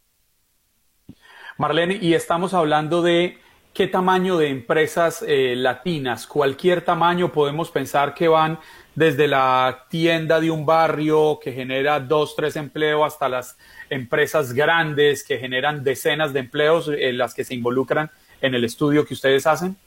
[1.61, 3.37] Marlene, y estamos hablando de
[3.71, 8.57] qué tamaño de empresas eh, latinas, cualquier tamaño, podemos pensar que van
[8.95, 13.59] desde la tienda de un barrio que genera dos, tres empleos hasta las
[13.91, 18.09] empresas grandes que generan decenas de empleos, eh, las que se involucran
[18.41, 19.77] en el estudio que ustedes hacen?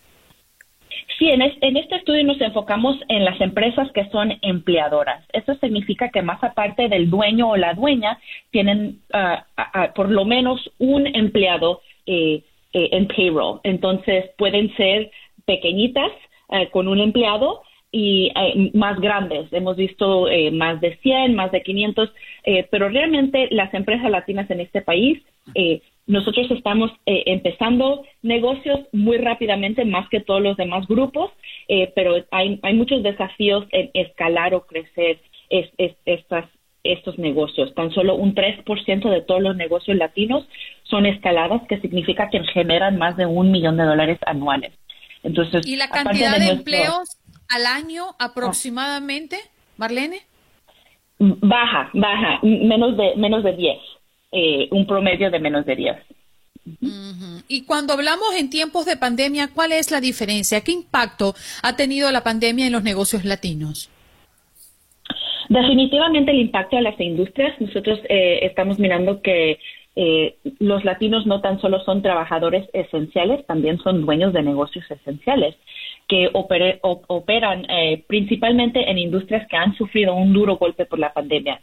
[1.19, 5.25] Sí, en, este estudio nos enfocamos en las empresas que son empleadoras.
[5.33, 8.19] Eso significa que más aparte del dueño o la dueña,
[8.51, 9.47] tienen ah,
[9.95, 12.43] por lo menos un empleado eh,
[12.75, 13.61] eh, en payroll.
[13.63, 15.13] Entonces pueden ser
[15.47, 16.11] pequeñitas
[16.51, 19.53] eh, con un empleado y eh, más grandes.
[19.53, 22.13] Hemos visto más de 100, más de 500,
[22.73, 25.23] pero realmente las empresas latinas en este país,
[26.07, 31.31] nosotros estamos empezando negocios muy rápidamente, más que todos los demás grupos,
[31.95, 36.45] pero hay, hay muchos desafíos en escalar o crecer estas
[36.85, 37.75] estos negocios.
[37.75, 40.47] Tan solo un 3% de todos los negocios latinos
[40.85, 44.73] son escaladas, que significa que generan más de un millón de dólares anuales.
[45.23, 49.39] Entonces, ¿Y la cantidad de, empleos al año aproximadamente,
[49.79, 50.21] Marlene?
[51.19, 53.79] Baja, baja, menos de, menos de 10,
[54.35, 55.97] eh, un promedio de menos de 10.
[57.49, 60.63] Y cuando hablamos en tiempos de pandemia, ¿cuál es la diferencia?
[60.63, 63.91] ¿Qué impacto ha tenido la pandemia en los negocios latinos?
[65.49, 67.61] Definitivamente el impacto a las industrias.
[67.61, 69.59] Nosotros eh, estamos mirando que
[69.97, 75.55] eh, los latinos no tan solo son trabajadores esenciales, también son dueños de negocios esenciales
[76.09, 81.61] que operan eh, principalmente en industrias que han sufrido un duro golpe por la pandemia.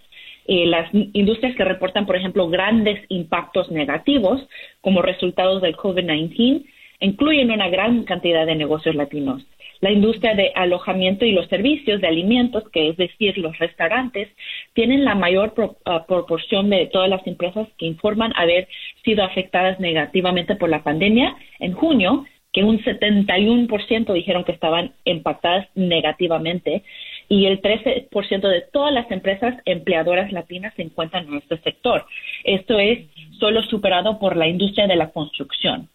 [0.53, 4.45] Eh, las industrias que reportan, por ejemplo, grandes impactos negativos
[4.81, 6.65] como resultados del COVID-19
[6.99, 9.47] incluyen una gran cantidad de negocios latinos.
[9.79, 14.27] La industria de alojamiento y los servicios de alimentos, que es decir, los restaurantes,
[14.73, 15.53] tienen la mayor
[15.85, 18.67] ah, proporción de todas las empresas que informan haber
[19.05, 21.33] sido afectadas negativamente por la pandemia.
[21.59, 26.83] En junio, que un 71% dijeron que estaban impactadas negativamente
[27.31, 32.05] y el 13% de todas las empresas empleadoras latinas se encuentran en este sector.
[32.43, 33.07] Esto es
[33.39, 35.87] solo superado por la industria de la construcción.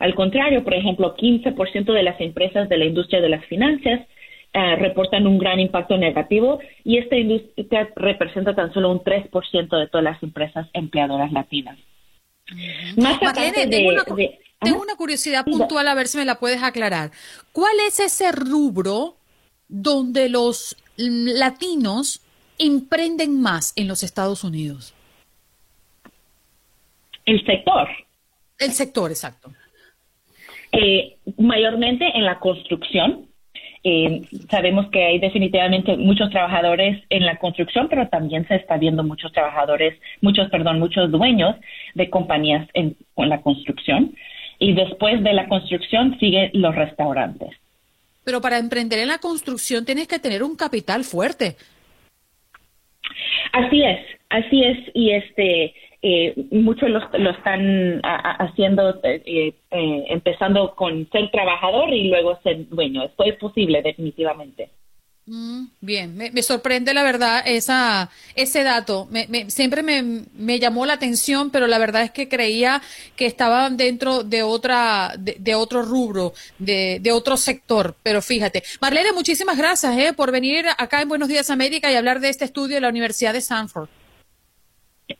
[0.00, 4.00] Al contrario, por ejemplo, 15% de las empresas de la industria de las finanzas
[4.52, 9.86] eh, reportan un gran impacto negativo y esta industria representa tan solo un 3% de
[9.86, 11.78] todas las empresas empleadoras latinas.
[12.96, 17.12] Más de, tengo una curiosidad puntual, a ver si me la puedes aclarar.
[17.52, 19.19] ¿Cuál es ese rubro
[19.70, 22.20] donde los latinos
[22.58, 24.94] emprenden más en los Estados Unidos?
[27.24, 27.88] El sector.
[28.58, 29.52] El sector, exacto.
[30.72, 33.26] Eh, mayormente en la construcción.
[33.82, 39.02] Eh, sabemos que hay definitivamente muchos trabajadores en la construcción, pero también se está viendo
[39.02, 41.56] muchos trabajadores, muchos, perdón, muchos dueños
[41.94, 44.14] de compañías en, en la construcción
[44.58, 47.50] y después de la construcción siguen los restaurantes.
[48.24, 51.56] Pero para emprender en la construcción tienes que tener un capital fuerte.
[53.52, 53.98] Así es,
[54.28, 61.92] así es, y este eh, muchos lo, están haciendo, eh, eh, empezando con ser trabajador
[61.92, 63.04] y luego ser dueño.
[63.04, 64.70] Esto es posible, definitivamente.
[65.32, 69.06] Mm, bien, me, sorprende la verdad esa, ese dato.
[69.12, 72.82] Me, siempre me, llamó la atención, pero la verdad es que creía
[73.14, 77.94] que estaban dentro de otra, de, otro rubro, de, de, otro sector.
[78.02, 82.18] Pero fíjate, Marlene, muchísimas gracias eh, por venir acá en Buenos Días América y hablar
[82.18, 83.88] de este estudio de la Universidad de Stanford.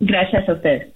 [0.00, 0.92] Gracias a usted.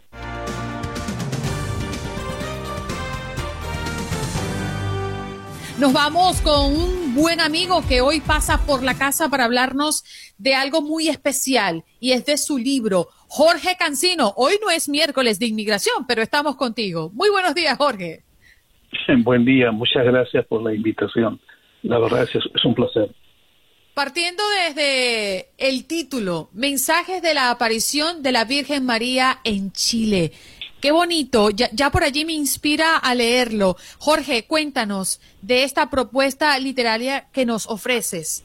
[5.76, 10.04] Nos vamos con un buen amigo que hoy pasa por la casa para hablarnos
[10.38, 13.08] de algo muy especial y es de su libro.
[13.26, 17.10] Jorge Cancino, hoy no es miércoles de inmigración, pero estamos contigo.
[17.12, 18.22] Muy buenos días, Jorge.
[19.24, 21.40] Buen día, muchas gracias por la invitación.
[21.82, 23.12] La verdad es, es un placer.
[23.94, 30.30] Partiendo desde el título, Mensajes de la aparición de la Virgen María en Chile.
[30.84, 33.76] Qué bonito, ya, por allí me inspira a leerlo.
[33.98, 38.44] Jorge, cuéntanos de esta propuesta literaria que nos ofreces.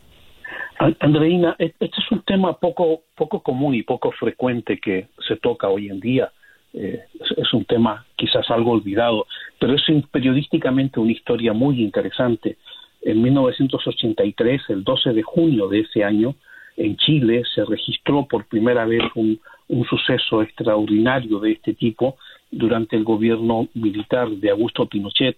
[1.02, 5.68] Andreina, e-, este es un tema poco, poco común y poco frecuente que se toca
[5.68, 6.32] hoy en día.
[6.74, 7.02] Eh,
[7.36, 9.28] es, un tema quizás algo olvidado,
[9.60, 12.56] pero es periodísticamente una historia muy interesante.
[13.02, 16.36] En 1983, el 12 de junio de ese año,
[16.78, 22.16] en Chile se registró por primera vez un, un suceso extraordinario de este tipo
[22.52, 25.38] durante el gobierno militar de Augusto Pinochet.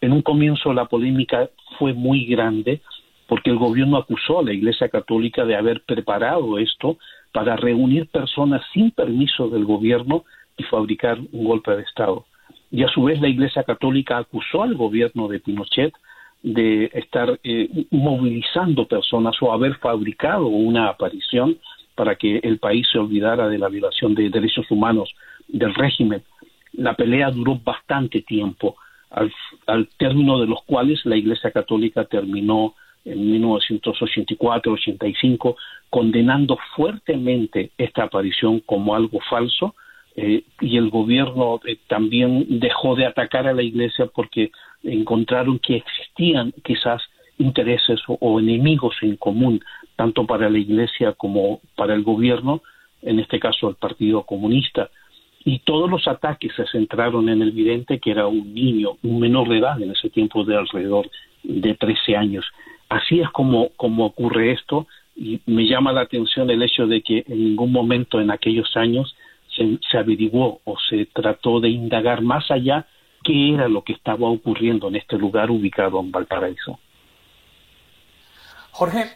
[0.00, 2.80] En un comienzo la polémica fue muy grande
[3.26, 6.96] porque el gobierno acusó a la Iglesia Católica de haber preparado esto
[7.32, 10.24] para reunir personas sin permiso del gobierno
[10.56, 12.24] y fabricar un golpe de Estado.
[12.70, 15.92] Y a su vez la Iglesia Católica acusó al gobierno de Pinochet
[16.42, 21.58] de estar eh, movilizando personas o haber fabricado una aparición
[21.94, 25.12] para que el país se olvidara de la violación de derechos humanos
[25.48, 26.22] del régimen.
[26.72, 28.76] La pelea duró bastante tiempo,
[29.10, 29.30] al,
[29.96, 32.74] término de los cuales la Iglesia Católica terminó
[33.04, 35.56] en 1984-85
[35.88, 39.74] condenando fuertemente esta aparición como algo falso
[40.14, 44.50] eh, y el gobierno eh, también dejó de atacar a la Iglesia porque
[44.82, 47.00] encontraron que existían quizás
[47.38, 49.60] intereses o, enemigos en común,
[49.96, 52.62] tanto para la Iglesia como para el gobierno,
[53.02, 54.90] en este caso el Partido Comunista.
[55.44, 59.48] Y todos los ataques se centraron en el vidente, que era un niño, un menor
[59.48, 61.10] de edad en ese tiempo de alrededor
[61.42, 62.44] de 13 años.
[62.88, 67.24] Así es como, como ocurre esto, y me llama la atención el hecho de que
[67.26, 69.16] en ningún momento en aquellos años
[69.56, 72.86] se, se averiguó o se trató de indagar más allá
[73.24, 76.78] qué era lo que estaba ocurriendo en este lugar ubicado en Valparaíso.
[78.70, 79.06] Jorge,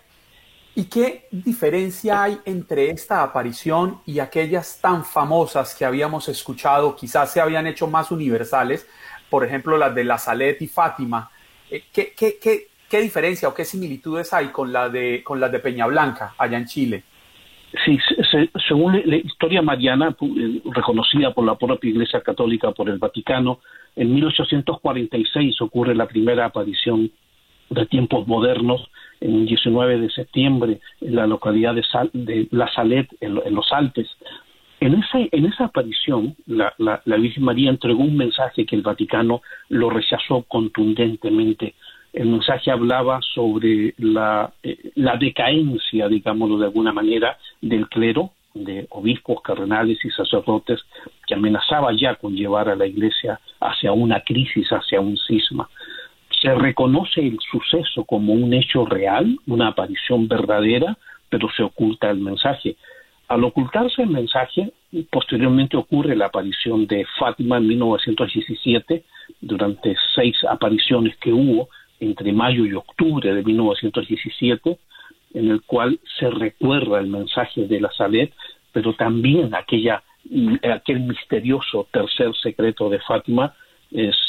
[0.74, 7.32] ¿y qué diferencia hay entre esta aparición y aquellas tan famosas que habíamos escuchado, quizás
[7.32, 8.88] se habían hecho más universales,
[9.30, 11.30] por ejemplo las de La Salet y Fátima?
[11.70, 15.50] Eh, ¿Qué, qué, qué, qué diferencia o qué similitudes hay con, la de, con las
[15.50, 17.04] de Peña Blanca allá en Chile?
[17.86, 17.98] Sí,
[18.68, 23.60] según la, historia mariana, eh, reconocida por la propia Iglesia Católica, por el Vaticano,
[23.96, 27.10] en 1846 ocurre la primera aparición
[27.72, 28.88] de tiempos modernos,
[29.20, 31.74] en el 19 de septiembre, en la localidad
[32.12, 34.08] de, La Salet, en, los Alpes.
[34.80, 36.72] En esa, en esa aparición, la,
[37.06, 41.74] Virgen María entregó un mensaje que el Vaticano lo rechazó contundentemente.
[42.12, 48.86] El mensaje hablaba sobre la, eh, la decadencia, digámoslo de alguna manera, del clero, de
[48.90, 50.80] obispos, cardenales y sacerdotes,
[51.26, 55.68] que amenazaba ya con llevar a la Iglesia hacia una crisis, hacia un cisma
[56.42, 60.98] se reconoce el suceso como un hecho real, una aparición verdadera,
[61.30, 62.76] pero se oculta el mensaje.
[63.28, 64.72] Al ocultarse el mensaje,
[65.10, 69.04] posteriormente ocurre la aparición de Fátima en 1917,
[69.40, 71.68] durante seis apariciones que hubo
[72.00, 74.78] entre mayo y octubre de 1917,
[75.34, 78.32] en el cual se recuerda el mensaje de la Salet,
[78.72, 80.02] pero también aquella,
[80.74, 83.54] aquel misterioso tercer secreto de Fátima,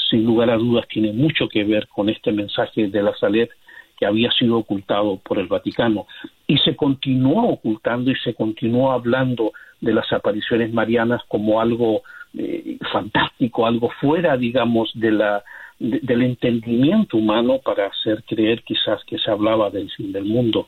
[0.09, 3.51] sin lugar a dudas tiene mucho que ver con este mensaje de la Salet
[3.97, 6.05] que había sido ocultado por el Vaticano.
[6.47, 12.01] Y se continuó ocultando y se continuó hablando de las apariciones marianas como algo
[12.37, 15.43] eh, fantástico, algo fuera, digamos, de la,
[15.79, 20.67] del entendimiento humano para hacer creer quizás que se hablaba del fin del mundo.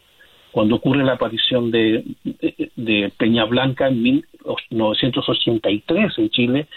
[0.52, 6.68] Cuando ocurre la aparición de, de, de Peña Blanca en 1983 en Chile,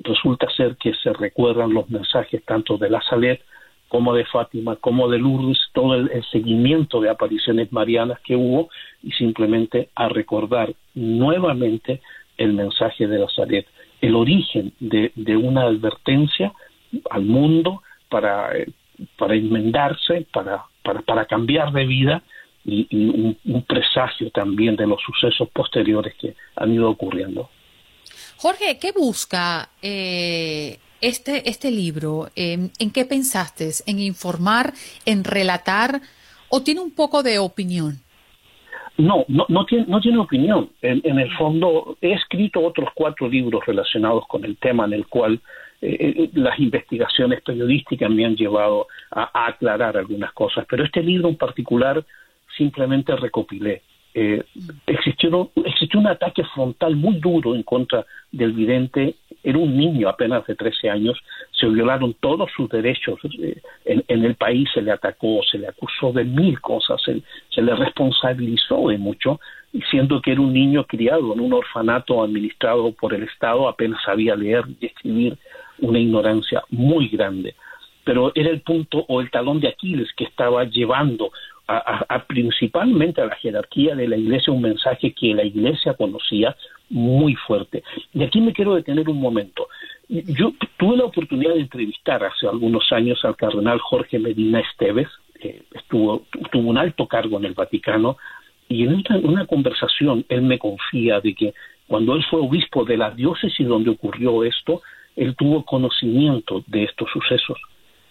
[0.00, 3.40] resulta ser que se recuerdan los mensajes tanto de la Salet
[3.88, 8.68] como de Fátima, como de Lourdes, todo el, seguimiento de apariciones marianas que hubo
[9.02, 12.00] y simplemente a recordar nuevamente
[12.36, 13.66] el mensaje de la Salet,
[14.00, 16.52] el origen de, una advertencia
[17.10, 18.68] al mundo para, eh,
[19.16, 22.22] para enmendarse, para, para, cambiar de vida
[22.64, 22.86] y,
[23.44, 27.48] un presagio también de los sucesos posteriores que han ido ocurriendo.
[28.38, 32.28] Jorge, ¿qué busca eh, este, este libro?
[32.36, 33.70] ¿En qué pensaste?
[33.86, 34.72] ¿En informar,
[35.04, 36.00] en relatar
[36.48, 37.98] o tiene un poco de opinión?
[38.98, 40.70] No, no, no, tiene, no tiene opinión.
[40.82, 45.40] En, el fondo, he escrito otros cuatro libros relacionados con el tema en el cual
[45.80, 51.28] eh, eh, las investigaciones periodísticas me han llevado a, aclarar algunas cosas, pero este libro
[51.28, 52.04] en particular
[52.56, 53.82] simplemente recopilé
[54.20, 54.42] eh,
[54.84, 59.14] existió, existió un ataque frontal muy duro en contra del vidente.
[59.44, 61.16] Era un niño apenas de 13 años,
[61.52, 63.20] se violaron todos sus derechos.
[63.40, 67.62] Eh, en, el país se le atacó, se le acusó de mil cosas, se, se
[67.62, 69.38] le responsabilizó de mucho,
[69.88, 74.34] siendo que era un niño criado en un orfanato administrado por el Estado, apenas sabía
[74.34, 75.38] leer y escribir,
[75.80, 77.54] una ignorancia muy grande.
[78.02, 81.30] Pero era el punto o el talón de Aquiles que estaba llevando
[81.68, 86.56] a, principalmente a la jerarquía de la iglesia un mensaje que la iglesia conocía
[86.88, 87.82] muy fuerte.
[88.14, 89.68] Y aquí me quiero detener un momento.
[90.08, 95.08] Yo tuve la oportunidad de entrevistar hace algunos años al cardenal Jorge Medina Esteves,
[95.38, 98.16] que estuvo, tuvo un alto cargo en el Vaticano,
[98.70, 101.54] y en una, conversación él me confía de que
[101.86, 104.82] cuando él fue obispo de la diócesis donde ocurrió esto,
[105.16, 107.58] él tuvo conocimiento de estos sucesos,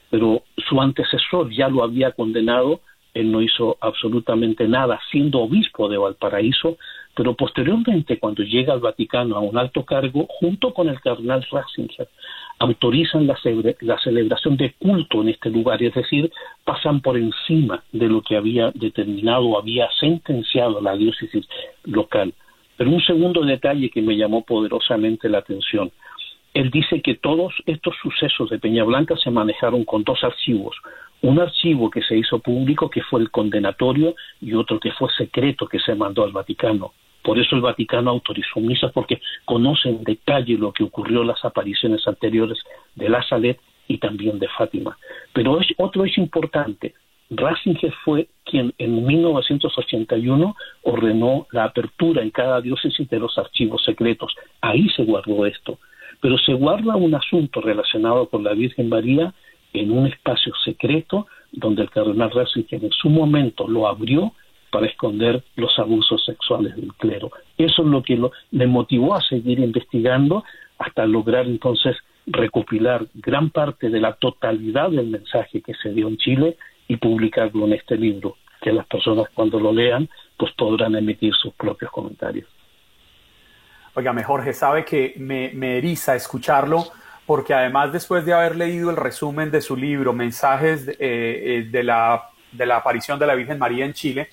[0.10, 2.82] pero su antecesor ya lo había condenado
[3.20, 6.78] él no hizo absolutamente nada siendo obispo de Valparaíso,
[7.16, 12.08] pero posteriormente cuando llega al Vaticano a un alto cargo, junto con el cardenal Ratzinger,
[12.60, 13.38] autorizan la,
[13.82, 16.32] la celebración de culto en este lugar, es decir,
[16.64, 21.48] pasan por encima de lo que había determinado, había sentenciado la diócesis
[21.86, 22.34] local.
[22.78, 25.92] Pero un segundo detalle que me llamó poderosamente la atención.
[26.54, 30.76] Él dice que todos estos sucesos de Peña Blanca se manejaron con dos archivos,
[31.22, 35.68] un archivo que se hizo público que fue el condenatorio y otro que fue secreto
[35.68, 36.94] que se mandó al Vaticano.
[37.24, 41.44] Por eso el Vaticano autorizó misa porque conoce en detalle lo que ocurrió en las
[41.44, 42.58] apariciones anteriores
[42.96, 44.98] de la Salet y también de Fátima.
[45.34, 46.94] Pero otro es importante.
[47.30, 54.34] Ratzinger fue quien en 1981 ordenó la apertura en cada diócesis de los archivos secretos.
[54.62, 55.80] Ahí se guardó esto.
[56.22, 59.34] Pero se guarda un asunto relacionado con la Virgen María
[59.80, 64.34] en un espacio secreto donde el cardenal Ratzinger en su momento lo abrió
[64.72, 67.32] para esconder los abusos sexuales del clero.
[67.58, 70.44] Eso es lo que lo, le motivó a seguir investigando
[70.78, 76.18] hasta lograr entonces recopilar gran parte de la totalidad del mensaje que se dio en
[76.18, 76.58] Chile
[76.88, 81.54] y publicarlo en este libro, que las personas cuando lo lean pues podrán emitir sus
[81.54, 82.48] propios comentarios.
[83.96, 86.84] Oiga, Jorge, sabe que me, me eriza escucharlo
[87.28, 91.84] porque además después de haber leído el resumen de su libro, Mensajes eh, eh, de,
[91.84, 94.30] la, de la aparición de la Virgen María en Chile,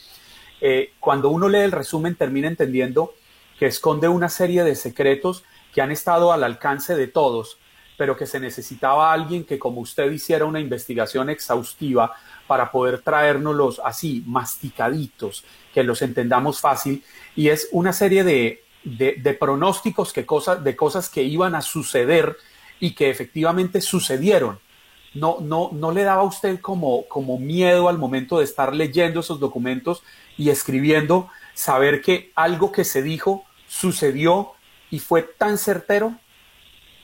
[0.60, 3.12] eh, cuando uno lee el resumen termina entendiendo
[3.58, 5.42] que esconde una serie de secretos
[5.74, 7.58] que han estado al alcance de todos,
[7.98, 12.14] pero que se necesitaba alguien que como usted hiciera una investigación exhaustiva
[12.46, 17.02] para poder traérnoslos así, masticaditos, que los entendamos fácil.
[17.34, 20.24] Y es una serie de, de, pronósticos que
[20.62, 22.36] de cosas que iban a suceder
[22.84, 24.58] y que efectivamente sucedieron.
[25.14, 29.20] No, no, no le daba a usted como, como miedo al momento de estar leyendo
[29.20, 30.02] esos documentos
[30.36, 34.50] y escribiendo, saber que algo que se dijo sucedió
[34.90, 36.12] y fue tan certero?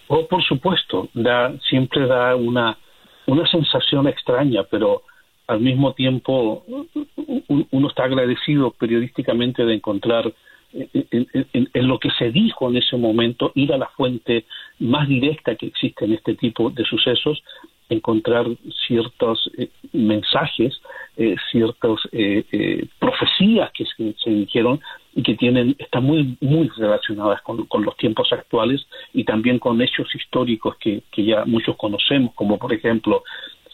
[0.09, 2.77] Oh, por supuesto, da, siempre da una,
[3.27, 5.05] una sensación extraña, pero
[5.47, 6.63] al mismo tiempo
[7.71, 10.31] uno está agradecido periodísticamente de encontrar
[10.73, 14.45] en, lo que se dijo en ese momento, ir a la fuente
[14.79, 17.43] más directa que existe en este tipo de sucesos,
[17.89, 18.47] encontrar
[18.87, 20.81] ciertos eh, mensajes,
[21.17, 24.81] eh, ciertas eh, profecías que se, dijeron
[25.15, 30.15] y que tienen están muy muy relacionadas con, los tiempos actuales y también con hechos
[30.15, 33.25] históricos que, que ya muchos conocemos, como por ejemplo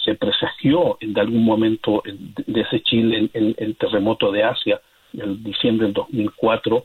[0.02, 2.02] se presagió en algún momento
[2.46, 4.80] desde Chile el, el terremoto de Asia
[5.12, 6.84] en diciembre del 2004.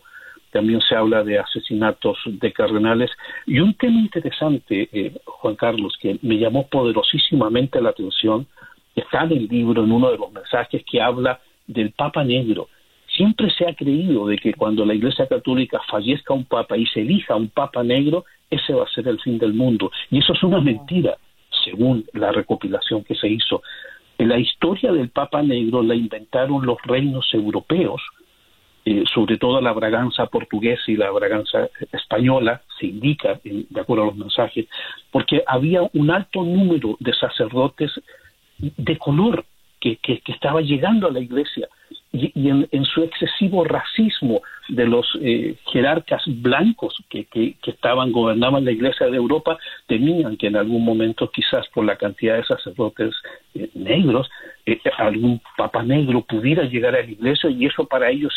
[0.51, 3.09] También se habla de asesinatos de cardenales.
[3.45, 8.47] Y un tema interesante, eh, Juan Carlos, que me llamó poderosísimamente la atención,
[8.95, 12.67] está en el libro, en uno de los mensajes que habla del Papa Negro.
[13.07, 17.01] Siempre se ha creído de que cuando la Iglesia Católica fallezca un Papa y se
[17.01, 19.91] elija un Papa Negro, ese va a ser el fin del mundo.
[20.09, 21.17] Y eso es una mentira,
[21.63, 23.61] según la recopilación que se hizo.
[24.25, 28.01] La historia del Papa Negro la inventaron los reinos europeos,
[28.85, 34.07] eh, sobre todo la Braganza portuguesa y la Braganza española, se indica, de acuerdo a
[34.07, 34.67] los mensajes,
[35.09, 37.91] porque había un alto número de sacerdotes
[38.59, 39.43] de color
[39.81, 41.67] que, estaba llegando a la iglesia.
[42.13, 48.71] Y, en, su excesivo racismo de los eh, jerarcas blancos que, que, estaban gobernaban la
[48.71, 49.57] iglesia de Europa
[49.87, 53.15] temían que en algún momento quizás por la cantidad de sacerdotes
[53.55, 54.29] eh, negros
[54.65, 58.33] eh, algún papa negro pudiera llegar a la iglesia y eso para ellos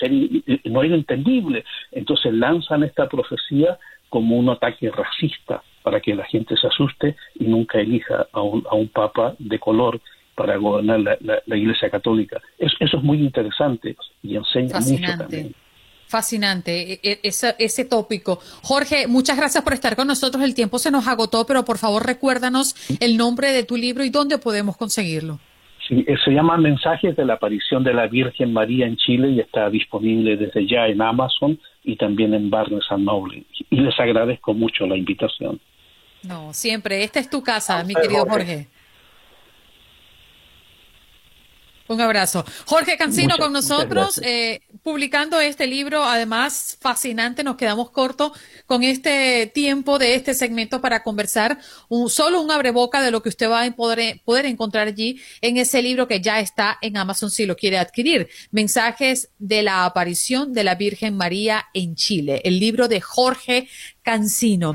[0.65, 1.65] no era entendible.
[1.91, 3.77] Entonces lanzan esta profecía
[4.09, 8.65] como un ataque racista para que la gente se asuste y nunca elija a un,
[8.71, 10.01] a un papa de color
[10.35, 12.41] para gobernar la, Iglesia Católica.
[12.59, 15.55] eso es muy interesante y enseña mucho también.
[16.07, 18.39] Fascinante e, e, ese, ese tópico.
[18.63, 20.43] Jorge, muchas gracias por estar con nosotros.
[20.45, 24.11] El tiempo se nos agotó, pero por favor recuérdanos el nombre de tu libro y
[24.11, 25.41] dónde podemos conseguirlo.
[25.89, 29.41] Sí, eh, se llama Mensajes de la aparición de la Virgen María en Chile y
[29.41, 33.45] está disponible desde ya en Amazon y también en Barnes Noble.
[33.71, 35.61] Y les agradezco mucho la invitación.
[36.23, 37.05] No, siempre.
[37.05, 38.69] Esta es tu casa, mi querido Jorge.
[41.87, 42.45] Un abrazo.
[42.65, 48.33] Jorge Cancino con nosotros, eh, publicando este libro, además fascinante, nos quedamos cortos
[48.65, 51.59] con este tiempo de este segmento para conversar,
[51.89, 55.59] un, solo un abreboca de lo que usted va a poder, poder encontrar allí en
[55.59, 58.29] ese libro que ya está en Amazon si lo quiere adquirir.
[58.51, 63.69] Mensajes de la aparición de la Virgen María en Chile, el libro de Jorge
[64.03, 64.75] Cancino.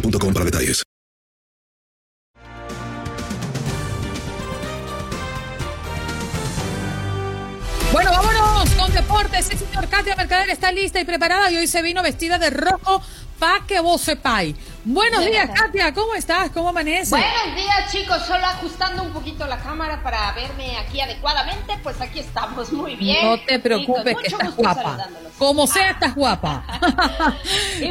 [0.00, 0.82] para detalles.
[7.92, 9.50] Bueno, vámonos con deportes.
[9.50, 13.02] El señor Katia Mercader está lista y preparada y hoy se vino vestida de rojo
[13.42, 14.54] para que vos sepáis.
[14.84, 16.50] Buenos días, Katia, ¿cómo estás?
[16.50, 17.10] ¿Cómo amanece?
[17.10, 18.22] Buenos días, chicos.
[18.24, 21.76] Solo ajustando un poquito la cámara para verme aquí adecuadamente.
[21.82, 23.26] Pues aquí estamos muy bien.
[23.26, 25.08] No te preocupes, que estás guapa.
[25.38, 26.64] Como sea, estás guapa.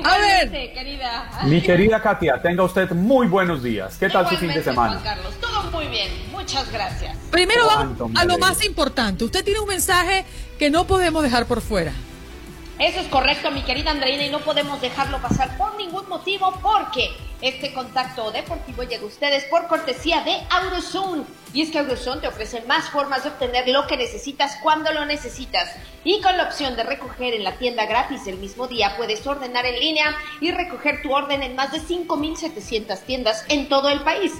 [0.05, 1.29] a ver, querida.
[1.43, 3.97] Mi querida Katia, tenga usted muy buenos días.
[3.97, 5.01] ¿Qué tal su fin de semana?
[5.01, 6.09] Juan Carlos, todo muy bien.
[6.31, 7.17] Muchas gracias.
[7.29, 9.25] Primero vamos a lo más importante.
[9.25, 10.23] Usted tiene un mensaje
[10.57, 11.91] que no podemos dejar por fuera.
[12.81, 17.11] Eso es correcto, mi querida Andreina, y no podemos dejarlo pasar por ningún motivo porque
[17.39, 21.23] este contacto deportivo llega a ustedes por cortesía de AuroZone.
[21.53, 25.05] Y es que AuroZone te ofrece más formas de obtener lo que necesitas cuando lo
[25.05, 25.69] necesitas.
[26.03, 29.63] Y con la opción de recoger en la tienda gratis el mismo día, puedes ordenar
[29.67, 34.33] en línea y recoger tu orden en más de 5.700 tiendas en todo el país.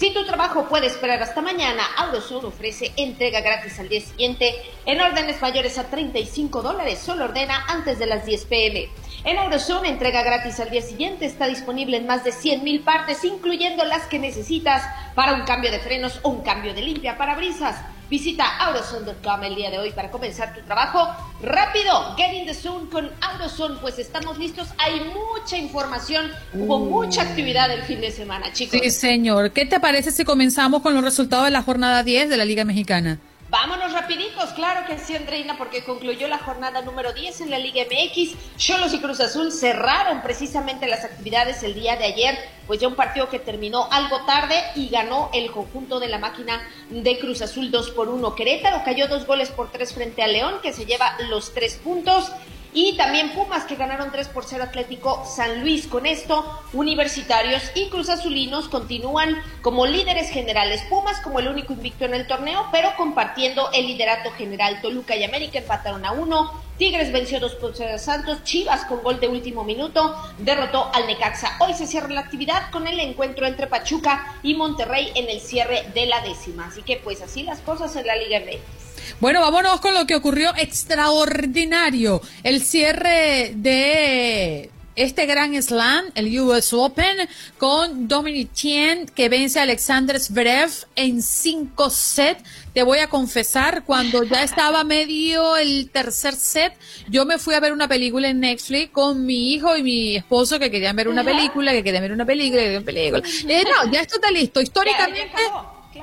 [0.00, 4.54] Si tu trabajo puede esperar hasta mañana, AutoZone ofrece entrega gratis al día siguiente
[4.86, 7.00] en órdenes mayores a 35 dólares.
[7.00, 8.88] Solo ordena antes de las 10 pm.
[9.24, 13.22] En AutoZone, entrega gratis al día siguiente está disponible en más de 100 mil partes,
[13.24, 14.82] incluyendo las que necesitas
[15.14, 17.76] para un cambio de frenos o un cambio de limpia parabrisas.
[18.10, 21.08] Visita AutoZone.com el día de hoy para comenzar tu trabajo
[21.42, 22.16] rápido.
[22.16, 24.66] Get in the zone con AutoZone, pues estamos listos.
[24.78, 28.80] Hay mucha información, hubo mucha actividad el fin de semana, chicos.
[28.82, 29.52] Sí, señor.
[29.52, 32.64] ¿Qué te parece si comenzamos con los resultados de la jornada 10 de la Liga
[32.64, 33.20] Mexicana?
[33.50, 37.82] Vámonos rapiditos, claro que sí, Andreina, porque concluyó la jornada número 10 en la Liga
[37.82, 38.36] MX.
[38.56, 42.38] Cholos y Cruz Azul cerraron precisamente las actividades el día de ayer,
[42.68, 46.62] pues ya un partido que terminó algo tarde y ganó el conjunto de la máquina
[46.90, 48.36] de Cruz Azul 2 por 1.
[48.36, 52.30] Querétaro cayó dos goles por tres frente a León, que se lleva los tres puntos.
[52.72, 55.88] Y también Pumas que ganaron 3 por 0 Atlético San Luis.
[55.88, 60.82] Con esto, Universitarios y Cruz Azulinos continúan como líderes generales.
[60.88, 64.80] Pumas como el único invicto en el torneo, pero compartiendo el liderato general.
[64.80, 66.69] Toluca y América empataron a 1.
[66.80, 68.42] Tigres venció 2 por 0 a Santos.
[68.42, 71.58] Chivas con gol de último minuto derrotó al Necaxa.
[71.60, 75.84] Hoy se cierra la actividad con el encuentro entre Pachuca y Monterrey en el cierre
[75.92, 76.68] de la décima.
[76.68, 79.20] Así que pues así las cosas en la Liga MX.
[79.20, 82.22] Bueno, vámonos con lo que ocurrió extraordinario.
[82.44, 87.28] El cierre de este gran slam, el US Open,
[87.58, 92.42] con Dominic Thiem, que vence a Alexander Zverev en cinco sets.
[92.74, 96.72] Te voy a confesar, cuando ya estaba medio el tercer set,
[97.08, 100.58] yo me fui a ver una película en Netflix con mi hijo y mi esposo
[100.58, 103.54] que querían ver una película, que querían ver una película, que querían ver una película.
[103.54, 104.60] Eh, no, ya esto está listo.
[104.60, 105.32] Históricamente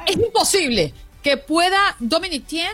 [0.06, 2.74] es imposible que pueda Dominic Thiem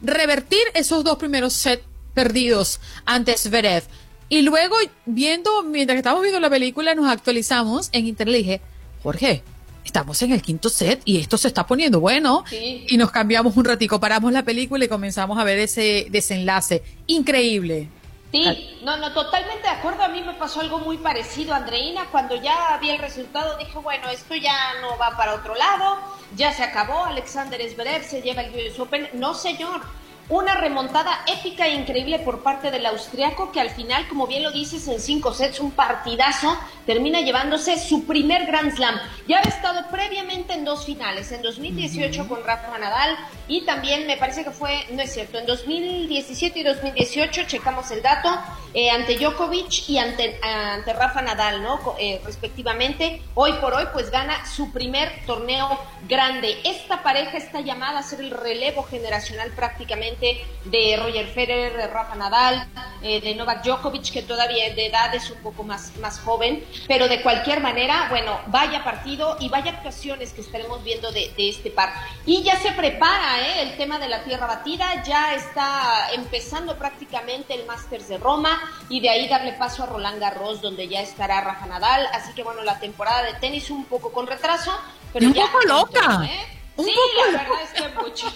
[0.00, 1.82] revertir esos dos primeros sets
[2.14, 3.84] perdidos ante Zverev.
[4.28, 8.60] Y luego, viendo, mientras que estábamos viendo la película, nos actualizamos en internet y dije,
[9.02, 9.42] Jorge,
[9.84, 12.44] estamos en el quinto set y esto se está poniendo bueno.
[12.50, 16.82] Y nos cambiamos un ratico, paramos la película y comenzamos a ver ese desenlace.
[17.06, 17.88] Increíble.
[18.32, 20.02] Sí, no, no, totalmente de acuerdo.
[20.02, 22.06] A mí me pasó algo muy parecido, Andreina.
[22.10, 25.98] Cuando ya vi el resultado, dije, bueno, esto ya no va para otro lado,
[26.34, 27.04] ya se acabó.
[27.04, 29.08] Alexander Zverev se lleva el US Open.
[29.12, 29.82] No, señor.
[30.30, 34.52] Una remontada épica e increíble por parte del austriaco que al final, como bien lo
[34.52, 36.56] dices, en cinco sets, un partidazo,
[36.86, 38.98] termina llevándose su primer Grand Slam.
[39.28, 43.18] Ya ha estado previamente en dos finales, en 2018 con Rafa Nadal
[43.48, 48.00] y también me parece que fue, no es cierto, en 2017 y 2018, checamos el
[48.00, 48.30] dato,
[48.72, 51.96] eh, ante Djokovic y ante, ante Rafa Nadal, ¿no?
[51.98, 53.20] Eh, respectivamente.
[53.34, 56.58] Hoy por hoy, pues gana su primer torneo grande.
[56.64, 62.14] Esta pareja está llamada a ser el relevo generacional prácticamente de Roger Federer, de Rafa
[62.14, 62.66] Nadal,
[63.02, 67.06] eh, de Novak Djokovic, que todavía de edad es un poco más, más joven, pero
[67.06, 71.92] de cualquier manera, bueno, vaya partido y vaya actuaciones que estaremos viendo de, este par.
[72.24, 73.62] Y ya se prepara ¿eh?
[73.62, 78.58] el tema de la tierra batida, ya está empezando prácticamente el Masters de Roma
[78.88, 82.42] y de ahí darle paso a Roland Garros, donde ya estará Rafa Nadal, así que
[82.42, 84.72] bueno, la temporada de tenis un poco con retraso,
[85.12, 86.24] pero un ya poco loca.
[86.24, 86.63] ¿eh?
[86.76, 88.32] Sí, la verdad es que mucho.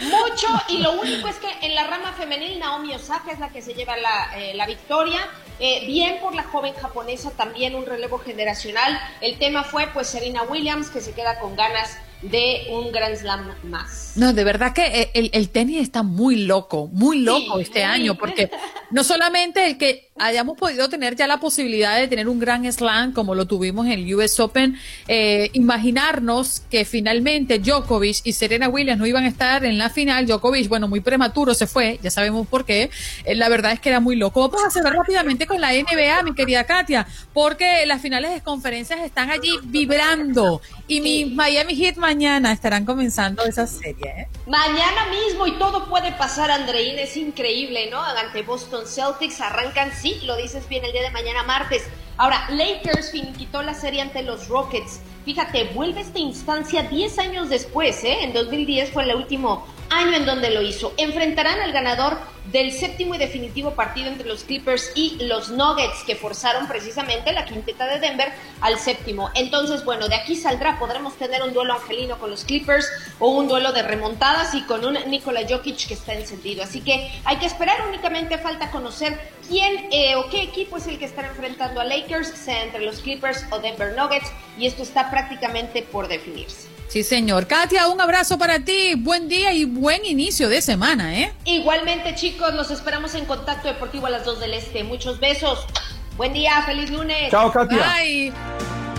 [0.00, 3.62] Mucho, y lo único es que en la rama femenil Naomi Osaka es la que
[3.62, 5.28] se lleva la, eh, la victoria.
[5.60, 9.00] Eh, bien por la joven japonesa, también un relevo generacional.
[9.20, 11.96] El tema fue pues Serena Williams, que se queda con ganas
[12.30, 14.12] de un Grand Slam más.
[14.16, 18.16] No, de verdad que eh, el, el tenis está muy loco, muy loco este año,
[18.16, 18.50] porque
[18.90, 23.12] no solamente el que hayamos podido tener ya la posibilidad de tener un Grand Slam
[23.12, 29.00] como lo tuvimos en el US Open, eh, imaginarnos que finalmente Djokovic y Serena Williams
[29.00, 30.26] no iban a estar en la final.
[30.26, 32.90] Djokovic, bueno, muy prematuro se fue, ya sabemos por qué.
[33.24, 34.48] Eh, la verdad es que era muy loco.
[34.48, 39.00] Vamos a cerrar rápidamente con la NBA, mi querida Katia, porque las finales de conferencias
[39.00, 44.06] están allí vibrando y mi Miami Heat mañana estarán comenzando esa serie.
[44.06, 44.28] ¿eh?
[44.46, 48.00] Mañana mismo y todo puede pasar, Andreín, es increíble, ¿no?
[48.00, 51.82] Ante Boston Celtics arrancan, sí, lo dices bien, el día de mañana martes.
[52.16, 55.00] Ahora, Lakers finiquitó la serie ante los Rockets.
[55.24, 58.18] Fíjate, vuelve esta instancia 10 años después, ¿eh?
[58.24, 60.92] En 2010 fue el último año en donde lo hizo.
[60.98, 62.18] Enfrentarán al ganador
[62.52, 67.46] del séptimo y definitivo partido entre los Clippers y los Nuggets, que forzaron precisamente la
[67.46, 69.30] quinteta de Denver al séptimo.
[69.34, 72.86] Entonces, bueno, de aquí saldrá, podremos tener un duelo angelino con los Clippers
[73.18, 76.62] o un duelo de remontadas y con un Nikola Jokic que está encendido.
[76.62, 79.18] Así que hay que esperar, únicamente falta conocer
[79.48, 83.00] quién eh, o qué equipo es el que estará enfrentando a Lakers, sea entre los
[83.00, 86.68] Clippers o Denver Nuggets, y esto está prácticamente por definirse.
[86.88, 87.46] Sí, señor.
[87.46, 88.94] Katia, un abrazo para ti.
[88.96, 91.32] Buen día y buen inicio de semana, ¿eh?
[91.44, 94.84] Igualmente, chicos, los esperamos en Contacto Deportivo a las 2 del Este.
[94.84, 95.66] Muchos besos.
[96.16, 97.30] Buen día, feliz lunes.
[97.30, 97.78] Chao, Katia.
[97.78, 98.93] Bye.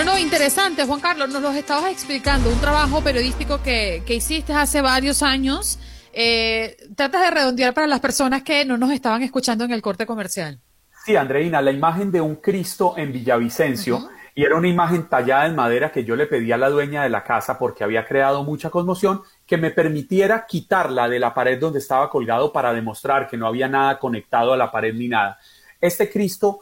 [0.00, 4.54] No, no, interesante, Juan Carlos, nos lo estabas explicando, un trabajo periodístico que, que hiciste
[4.54, 5.78] hace varios años.
[6.14, 10.06] Eh, tratas de redondear para las personas que no nos estaban escuchando en el corte
[10.06, 10.58] comercial.
[11.04, 15.54] Sí, Andreina, la imagen de un Cristo en Villavicencio, y era una imagen tallada en
[15.54, 18.70] madera que yo le pedí a la dueña de la casa porque había creado mucha
[18.70, 23.46] conmoción, que me permitiera quitarla de la pared donde estaba colgado para demostrar que no
[23.46, 25.38] había nada conectado a la pared ni nada.
[25.78, 26.60] Este Cristo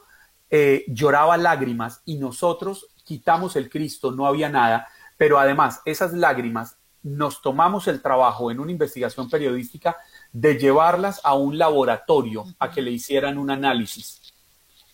[0.51, 4.87] eh, lloraba lágrimas y nosotros quitamos el Cristo, no había nada,
[5.17, 9.97] pero además esas lágrimas nos tomamos el trabajo en una investigación periodística
[10.31, 14.21] de llevarlas a un laboratorio a que le hicieran un análisis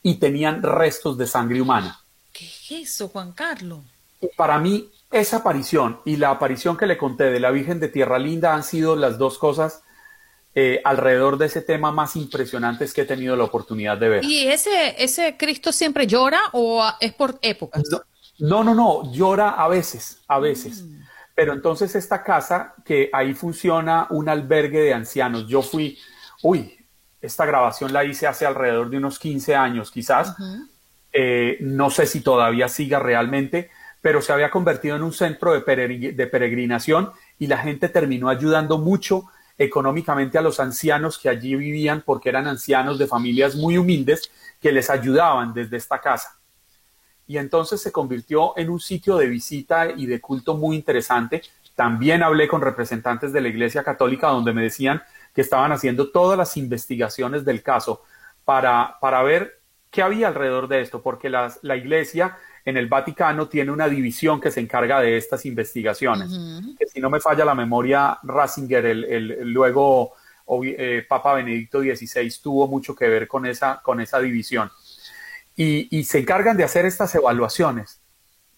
[0.01, 1.99] y tenían restos de sangre humana.
[2.33, 3.81] ¿Qué es eso, Juan Carlos?
[4.37, 8.21] Para mí, esa aparición y la aparición que le conté de la Virgen de Tierra
[8.21, 9.83] Linda han sido las dos cosas
[10.57, 14.25] eh, alrededor de ese tema más impresionantes que he tenido la oportunidad de ver.
[14.25, 17.83] ¿Y ese, ese Cristo siempre llora o es por épocas?
[18.39, 20.85] No, no, no, llora a veces, a veces.
[21.35, 25.99] Pero entonces esta casa, que ahí funciona un albergue de ancianos, yo fui,
[26.45, 26.79] uy,
[27.21, 30.37] esta grabación la hice hace alrededor de unos 15 años quizás,
[31.13, 36.27] eh, no sé si todavía siga realmente, pero se había convertido en un centro de
[36.27, 39.25] peregrinación y la gente terminó ayudando mucho
[39.57, 44.31] económicamente a los ancianos que allí vivían porque eran ancianos de familias muy humildes
[44.61, 46.39] que les ayudaban desde esta casa.
[47.27, 51.43] Y entonces se convirtió en un sitio de visita y de culto muy interesante.
[51.75, 55.03] También hablé con representantes de la Iglesia Católica donde me decían
[55.35, 58.03] que estaban haciendo todas las investigaciones del caso
[58.45, 63.71] para, para ver qué había alrededor de esto, porque la Iglesia en el Vaticano tiene
[63.71, 66.31] una división que se encarga de estas investigaciones.
[66.79, 70.15] que si no me falla la memoria, Ratzinger, el, luego
[70.65, 74.71] eh, Papa Benedicto XVI, tuvo mucho que ver con esa, con esa división.
[75.57, 78.01] Y, se encargan de hacer estas evaluaciones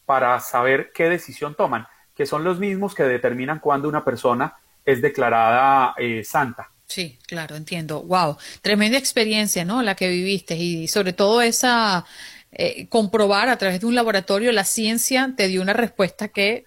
[0.06, 4.54] para saber qué decisión toman, que son los mismos que determinan cuándo una persona
[4.84, 6.70] es declarada eh, santa.
[6.86, 8.02] Sí, claro, entiendo.
[8.04, 9.82] Wow, tremenda experiencia, ¿no?
[9.82, 12.06] La que viviste y sobre todo esa
[12.58, 16.64] eh, comprobar a través de un laboratorio la ciencia te dio una respuesta que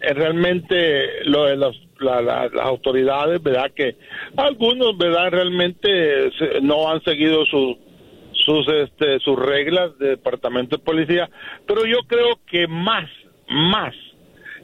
[0.01, 3.97] realmente lo de las, las autoridades, verdad que
[4.37, 6.31] algunos, verdad, realmente
[6.63, 7.77] no han seguido sus
[8.33, 11.29] sus este sus reglas de departamento de policía,
[11.67, 13.09] pero yo creo que más
[13.49, 13.95] más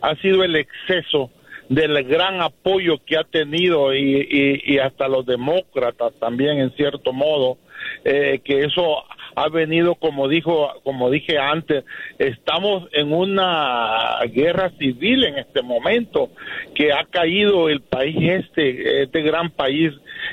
[0.00, 1.30] ha sido el exceso
[1.70, 7.58] del gran apoyo que ha tenido y, hasta los demócratas también en cierto modo
[8.04, 9.04] eh, que eso
[9.36, 11.84] ha venido como dijo como dije antes
[12.18, 16.30] estamos en una guerra civil en este momento
[16.74, 19.92] que ha caído el país este este gran país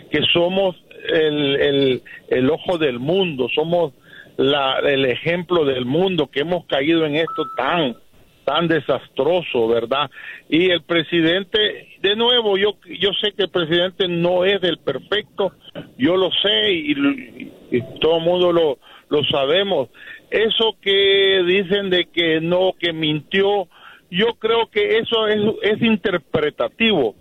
[0.09, 0.75] que somos
[1.07, 3.93] el, el, el ojo del mundo somos
[4.37, 7.95] la, el ejemplo del mundo que hemos caído en esto tan
[8.47, 10.09] tan desastroso, ¿verdad?
[10.47, 15.51] Y el presidente, de nuevo, yo, yo sé que el presidente no es del perfecto,
[15.97, 16.95] yo lo sé y,
[17.99, 18.79] todo el mundo lo,
[19.09, 19.89] lo sabemos.
[20.31, 23.67] eso que dicen de que no, que mintió,
[24.09, 27.15] yo creo que eso es, es interpretativo.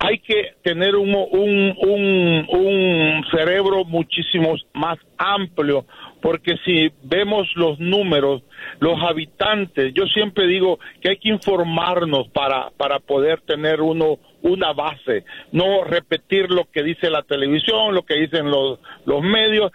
[0.00, 5.86] Hay que tener un, un, un, un cerebro muchísimo más amplio,
[6.20, 8.42] porque si vemos los números,
[8.80, 14.74] los habitantes, yo siempre digo que hay que informarnos para, para poder tener uno una
[14.74, 19.72] base, no repetir lo que dice la televisión, lo que dicen los, los medios.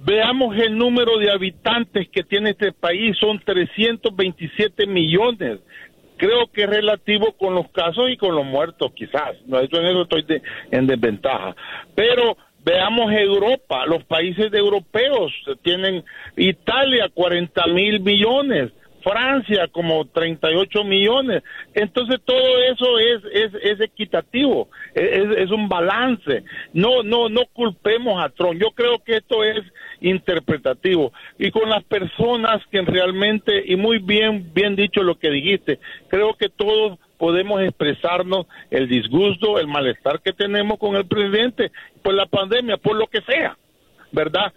[0.00, 5.60] Veamos el número de habitantes que tiene este país, son 327 millones.
[6.16, 9.36] Creo que es relativo con los casos y con los muertos, quizás.
[9.46, 10.24] No, en eso estoy
[10.72, 11.54] en desventaja.
[11.94, 15.32] Pero veamos Europa, los países europeos
[15.62, 16.04] tienen
[16.36, 18.72] Italia 40 mil millones.
[19.02, 21.42] Francia como 38 millones.
[21.74, 26.44] Entonces todo eso es, es, equitativo, es, es un balance.
[26.72, 28.60] No, no, no culpemos a Trump.
[28.60, 29.60] Yo creo que esto es
[30.00, 31.12] interpretativo.
[31.38, 35.78] Y con las personas que realmente, y muy bien, bien dicho lo que dijiste,
[36.08, 41.70] creo que todos podemos expresarnos el disgusto, el malestar que tenemos con el presidente
[42.02, 43.56] por la pandemia, por lo que sea,
[44.10, 44.52] ¿verdad?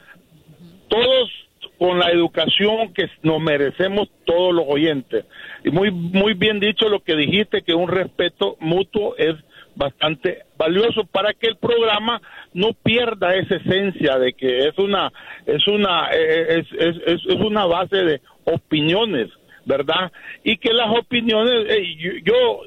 [0.87, 1.29] Todos
[1.77, 5.25] con la educación que nos merecemos todos los oyentes.
[5.63, 9.35] Y muy, muy bien dicho lo que dijiste, que un respeto mutuo es
[9.75, 12.21] bastante valioso para que el programa
[12.53, 15.11] no pierda esa esencia de que es una
[15.45, 19.27] es una eh, es, es, es, es una base de opiniones
[19.65, 20.13] verdad
[20.45, 22.61] y que las opiniones eh, yo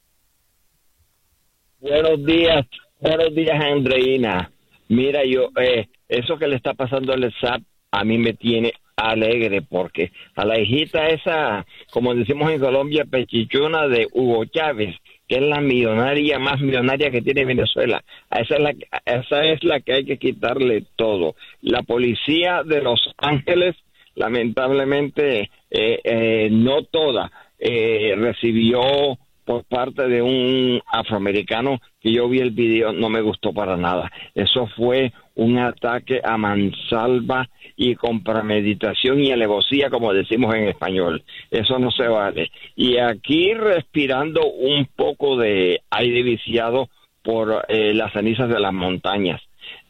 [1.78, 2.64] Buenos días,
[3.00, 4.50] buenos días, Andreina.
[4.88, 7.60] Mira, yo, eh, eso que le está pasando al SAP
[7.90, 13.88] a mí me tiene alegre porque a la hijita esa, como decimos en Colombia, pechichona
[13.88, 14.96] de Hugo Chávez,
[15.28, 18.74] que es la millonaria más millonaria que tiene Venezuela, a esa es la,
[19.04, 21.34] esa es la que hay que quitarle todo.
[21.62, 23.74] La policía de Los Ángeles,
[24.14, 32.40] lamentablemente, eh, eh, no toda, eh, recibió por parte de un afroamericano que yo vi
[32.40, 34.10] el video, no me gustó para nada.
[34.34, 41.24] Eso fue un ataque a mansalva y con premeditación y alevosía, como decimos en español.
[41.50, 42.50] Eso no se vale.
[42.76, 46.88] Y aquí respirando un poco de aire viciado
[47.22, 49.40] por eh, las cenizas de las montañas.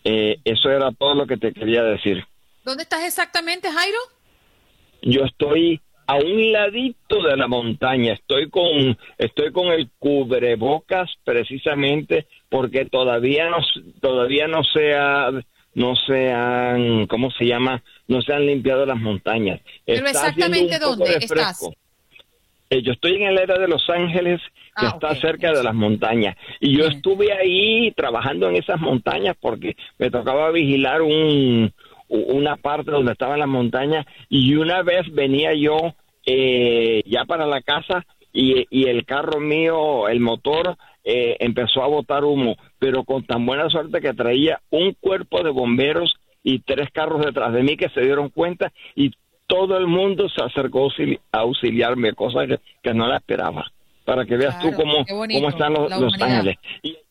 [0.05, 2.25] Eh, eso era todo lo que te quería decir.
[2.65, 3.99] ¿Dónde estás exactamente, Jairo?
[5.05, 12.27] yo estoy a un ladito de la montaña, estoy con estoy con el cubrebocas precisamente
[12.49, 13.59] porque todavía no
[14.01, 15.31] todavía no se ha
[15.75, 17.83] no se han ¿cómo se llama?
[18.07, 19.61] no se han limpiado las montañas.
[19.87, 21.69] Pero Está exactamente dónde de estás.
[22.71, 24.41] Eh, yo estoy en el área de Los Ángeles,
[24.77, 26.37] que Ah, está cerca de las montañas.
[26.61, 31.73] Y yo estuve ahí trabajando en esas montañas porque me tocaba vigilar un,
[32.29, 34.07] una parte donde estaban las montañas.
[34.29, 35.95] Y una vez venía yo
[36.27, 41.89] eh, ya para la casa y, y el carro mío, el motor, eh, empezó a
[41.89, 46.89] botar humo, pero con tan buena suerte que traía un cuerpo de bomberos y tres
[46.93, 49.11] carros detrás de mí que se dieron cuenta y
[49.47, 53.71] todo el mundo se acercó a auxili- a auxiliarme, cosa que, que no la esperaba.
[54.07, 56.57] Para que veas tú cómo, cómo están los, la ángeles.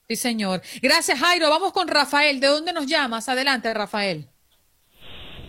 [0.07, 0.61] Sí, señor.
[0.81, 1.49] Gracias, Jairo.
[1.49, 2.39] Vamos con Rafael.
[2.39, 3.29] ¿De dónde nos llamas?
[3.29, 4.25] Adelante, Rafael.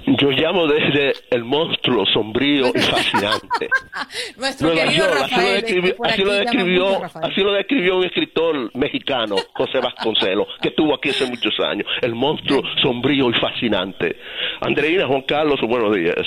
[0.07, 3.69] Yo llamo desde el monstruo sombrío y fascinante.
[4.37, 7.33] Nuestro Nueva querido York, así lo, describió, así lo describió, mucho Rafael.
[7.33, 11.87] así lo describió un escritor mexicano, José Vasconcelos, que estuvo aquí hace muchos años.
[12.03, 14.17] El monstruo sombrío y fascinante.
[14.61, 16.27] Andreina, Juan Carlos, buenos días.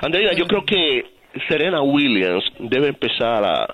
[0.00, 1.04] Andreina, yo creo que
[1.46, 3.66] Serena Williams debe empezar a,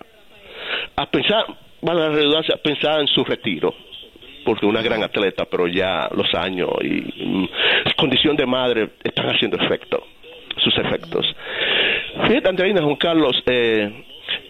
[0.96, 1.44] a pensar,
[1.82, 3.72] van a redundancia, a pensar en su retiro
[4.46, 7.50] porque una gran atleta, pero ya los años y
[7.96, 10.02] condición de madre están haciendo efecto,
[10.58, 11.26] sus efectos.
[12.28, 14.04] Fíjate, Andreina Juan Carlos, eh,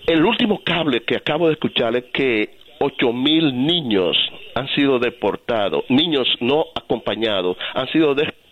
[0.07, 4.16] el último cable que acabo de escuchar es que ocho mil niños
[4.55, 8.45] han sido deportados, niños no acompañados, han sido deportados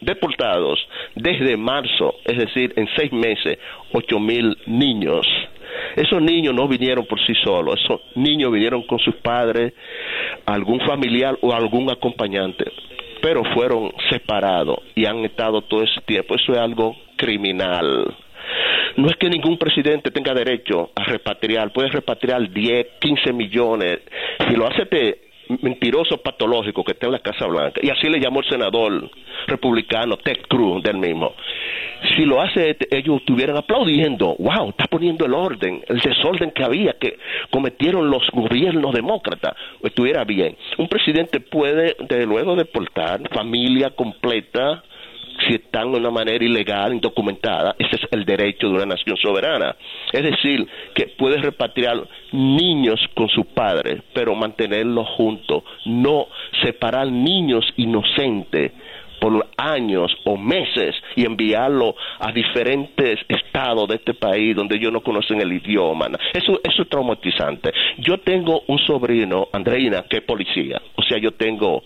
[1.15, 3.59] desde marzo, es decir, en seis meses,
[3.93, 5.27] ocho mil niños.
[5.97, 9.73] Esos niños no vinieron por sí solos, esos niños vinieron con sus padres,
[10.47, 12.65] algún familiar o algún acompañante,
[13.21, 16.35] pero fueron separados y han estado todo ese tiempo.
[16.35, 18.15] Eso es algo criminal.
[18.97, 24.01] No es que ningún presidente tenga derecho a repatriar, puede repatriar 10, 15 millones.
[24.49, 25.24] Si lo hace este
[25.63, 29.11] mentiroso patológico que está en la Casa Blanca, y así le llamó el senador
[29.47, 31.35] republicano Ted Cruz del mismo.
[32.17, 36.65] Si lo hace, este, ellos estuvieran aplaudiendo, wow, está poniendo el orden, el desorden que
[36.65, 37.19] había, que
[37.51, 40.57] cometieron los gobiernos demócratas, estuviera bien.
[40.79, 44.83] Un presidente puede, de luego, deportar familia completa,
[45.47, 49.77] si están de una manera ilegal, indocumentada, ese es el derecho de una nación soberana.
[50.13, 56.27] Es decir, que puede repatriar niños con sus padres, pero mantenerlos juntos, no
[56.63, 58.73] separar niños inocentes
[59.25, 65.01] por años o meses y enviarlo a diferentes estados de este país donde ellos no
[65.01, 66.09] conocen el idioma.
[66.35, 67.73] Eso, eso es traumatizante.
[67.99, 70.83] Yo tengo un sobrino, Andreina, que es policía.
[70.97, 71.83] O sea, yo tengo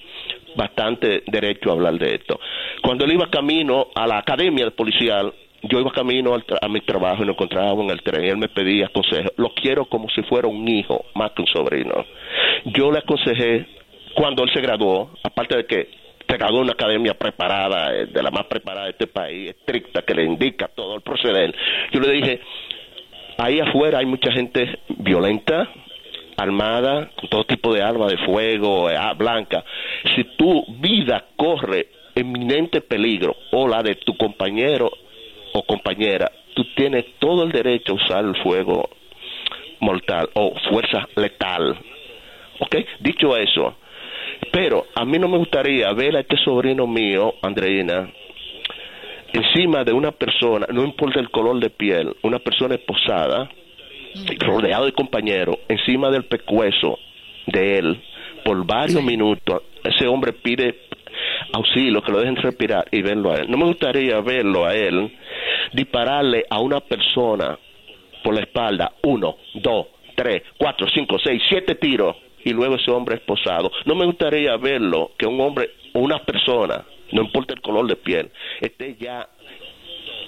[0.56, 2.38] bastante derecho a hablar de esto.
[2.82, 5.32] Cuando él iba camino a la academia policial,
[5.62, 8.88] yo iba camino a mi trabajo y lo encontraba en el tren él me pedía
[8.88, 9.30] consejo.
[9.36, 12.04] Lo quiero como si fuera un hijo, más que un sobrino.
[12.66, 13.66] Yo le aconsejé,
[14.14, 15.88] cuando él se graduó, aparte de que
[16.28, 20.02] se graduó en una academia preparada, eh, de la más preparada de este país, estricta,
[20.02, 21.54] que le indica todo el proceder,
[21.92, 22.40] yo le dije,
[23.38, 25.68] ahí afuera hay mucha gente violenta,
[26.38, 29.64] armada, con todo tipo de armas de fuego, eh, ah, blanca,
[30.14, 34.90] si tu vida corre eminente peligro o la de tu compañero
[35.52, 38.88] o compañera, tú tienes todo el derecho a usar el fuego
[39.80, 41.76] mortal o fuerza letal.
[42.60, 42.76] ¿Ok?
[43.00, 43.76] Dicho eso,
[44.52, 48.10] pero a mí no me gustaría ver a este sobrino mío, Andreina,
[49.32, 53.48] encima de una persona, no importa el color de piel, una persona esposada,
[54.40, 56.98] rodeado de compañeros, encima del pecueso
[57.46, 58.02] de él,
[58.44, 60.88] por varios minutos, ese hombre pide
[61.52, 63.50] auxilio, que lo dejen respirar y verlo a él.
[63.50, 65.12] No me gustaría verlo a él
[65.72, 67.58] dispararle a una persona
[68.22, 73.16] por la espalda, uno, dos, tres, cuatro, cinco, seis, siete tiros, y luego ese hombre
[73.16, 73.70] esposado.
[73.84, 77.96] No me gustaría verlo que un hombre o una persona, no importa el color de
[77.96, 78.30] piel,
[78.60, 79.28] esté ya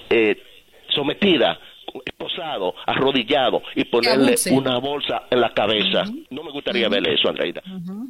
[0.09, 0.37] eh,
[0.89, 1.59] sometida
[2.05, 6.03] esposado, arrodillado y ponerle una bolsa en la cabeza.
[6.29, 7.61] No me gustaría ver eso, Andreida.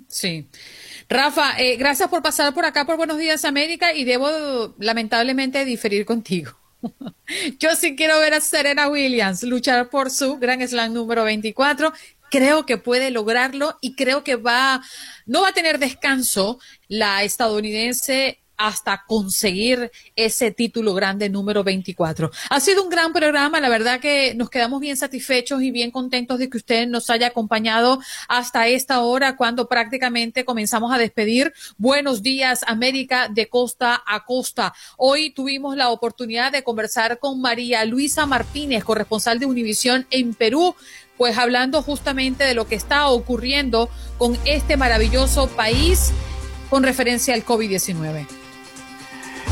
[0.08, 0.48] Sí.
[1.10, 6.06] Rafa, eh, gracias por pasar por acá por Buenos Días América y debo lamentablemente diferir
[6.06, 6.52] contigo.
[7.60, 11.94] Yo sí quiero ver a Serena Williams luchar por su Gran Slam número 24.
[12.30, 14.82] Creo que puede lograrlo y creo que va,
[15.26, 22.30] no va a tener descanso la estadounidense hasta conseguir ese título grande número 24.
[22.52, 26.38] Ha sido un gran programa, la verdad que nos quedamos bien satisfechos y bien contentos
[26.38, 31.54] de que usted nos haya acompañado hasta esta hora cuando prácticamente comenzamos a despedir.
[31.80, 34.76] Buenos días, América de costa a costa.
[34.96, 40.76] Hoy tuvimos la oportunidad de conversar con María Luisa Martínez, corresponsal de Univisión en Perú
[41.18, 46.12] pues hablando justamente de lo que está ocurriendo con este maravilloso país
[46.70, 48.41] con referencia al COVID-19.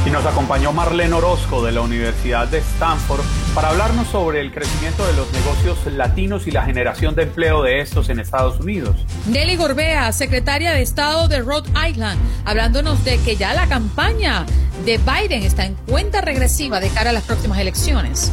[0.06, 3.22] Y nos acompañó Marlene Orozco de la Universidad de Stanford
[3.54, 7.82] para hablarnos sobre el crecimiento de los negocios latinos y la generación de empleo de
[7.82, 8.96] estos en Estados Unidos.
[9.28, 14.46] Nelly Gorbea, secretaria de Estado de Rhode Island, hablándonos de que ya la campaña
[14.86, 18.32] de Biden está en cuenta regresiva de cara a las próximas elecciones.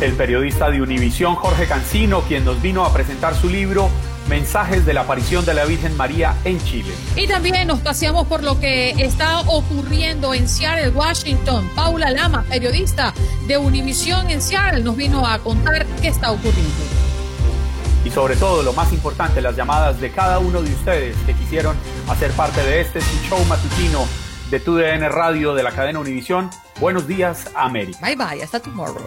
[0.00, 3.88] El periodista de Univisión, Jorge Cancino, quien nos vino a presentar su libro
[4.28, 6.92] mensajes de la aparición de la Virgen María en Chile.
[7.14, 11.70] Y también nos paseamos por lo que está ocurriendo en Seattle, Washington.
[11.74, 13.14] Paula Lama, periodista
[13.46, 16.74] de Univisión en Seattle, nos vino a contar qué está ocurriendo.
[18.04, 21.74] Y sobre todo, lo más importante, las llamadas de cada uno de ustedes que quisieron
[22.08, 24.06] hacer parte de este show matutino
[24.50, 26.50] de TUDN Radio de la cadena Univisión.
[26.80, 27.98] Buenos días, América.
[28.02, 29.06] Bye bye, hasta tomorrow.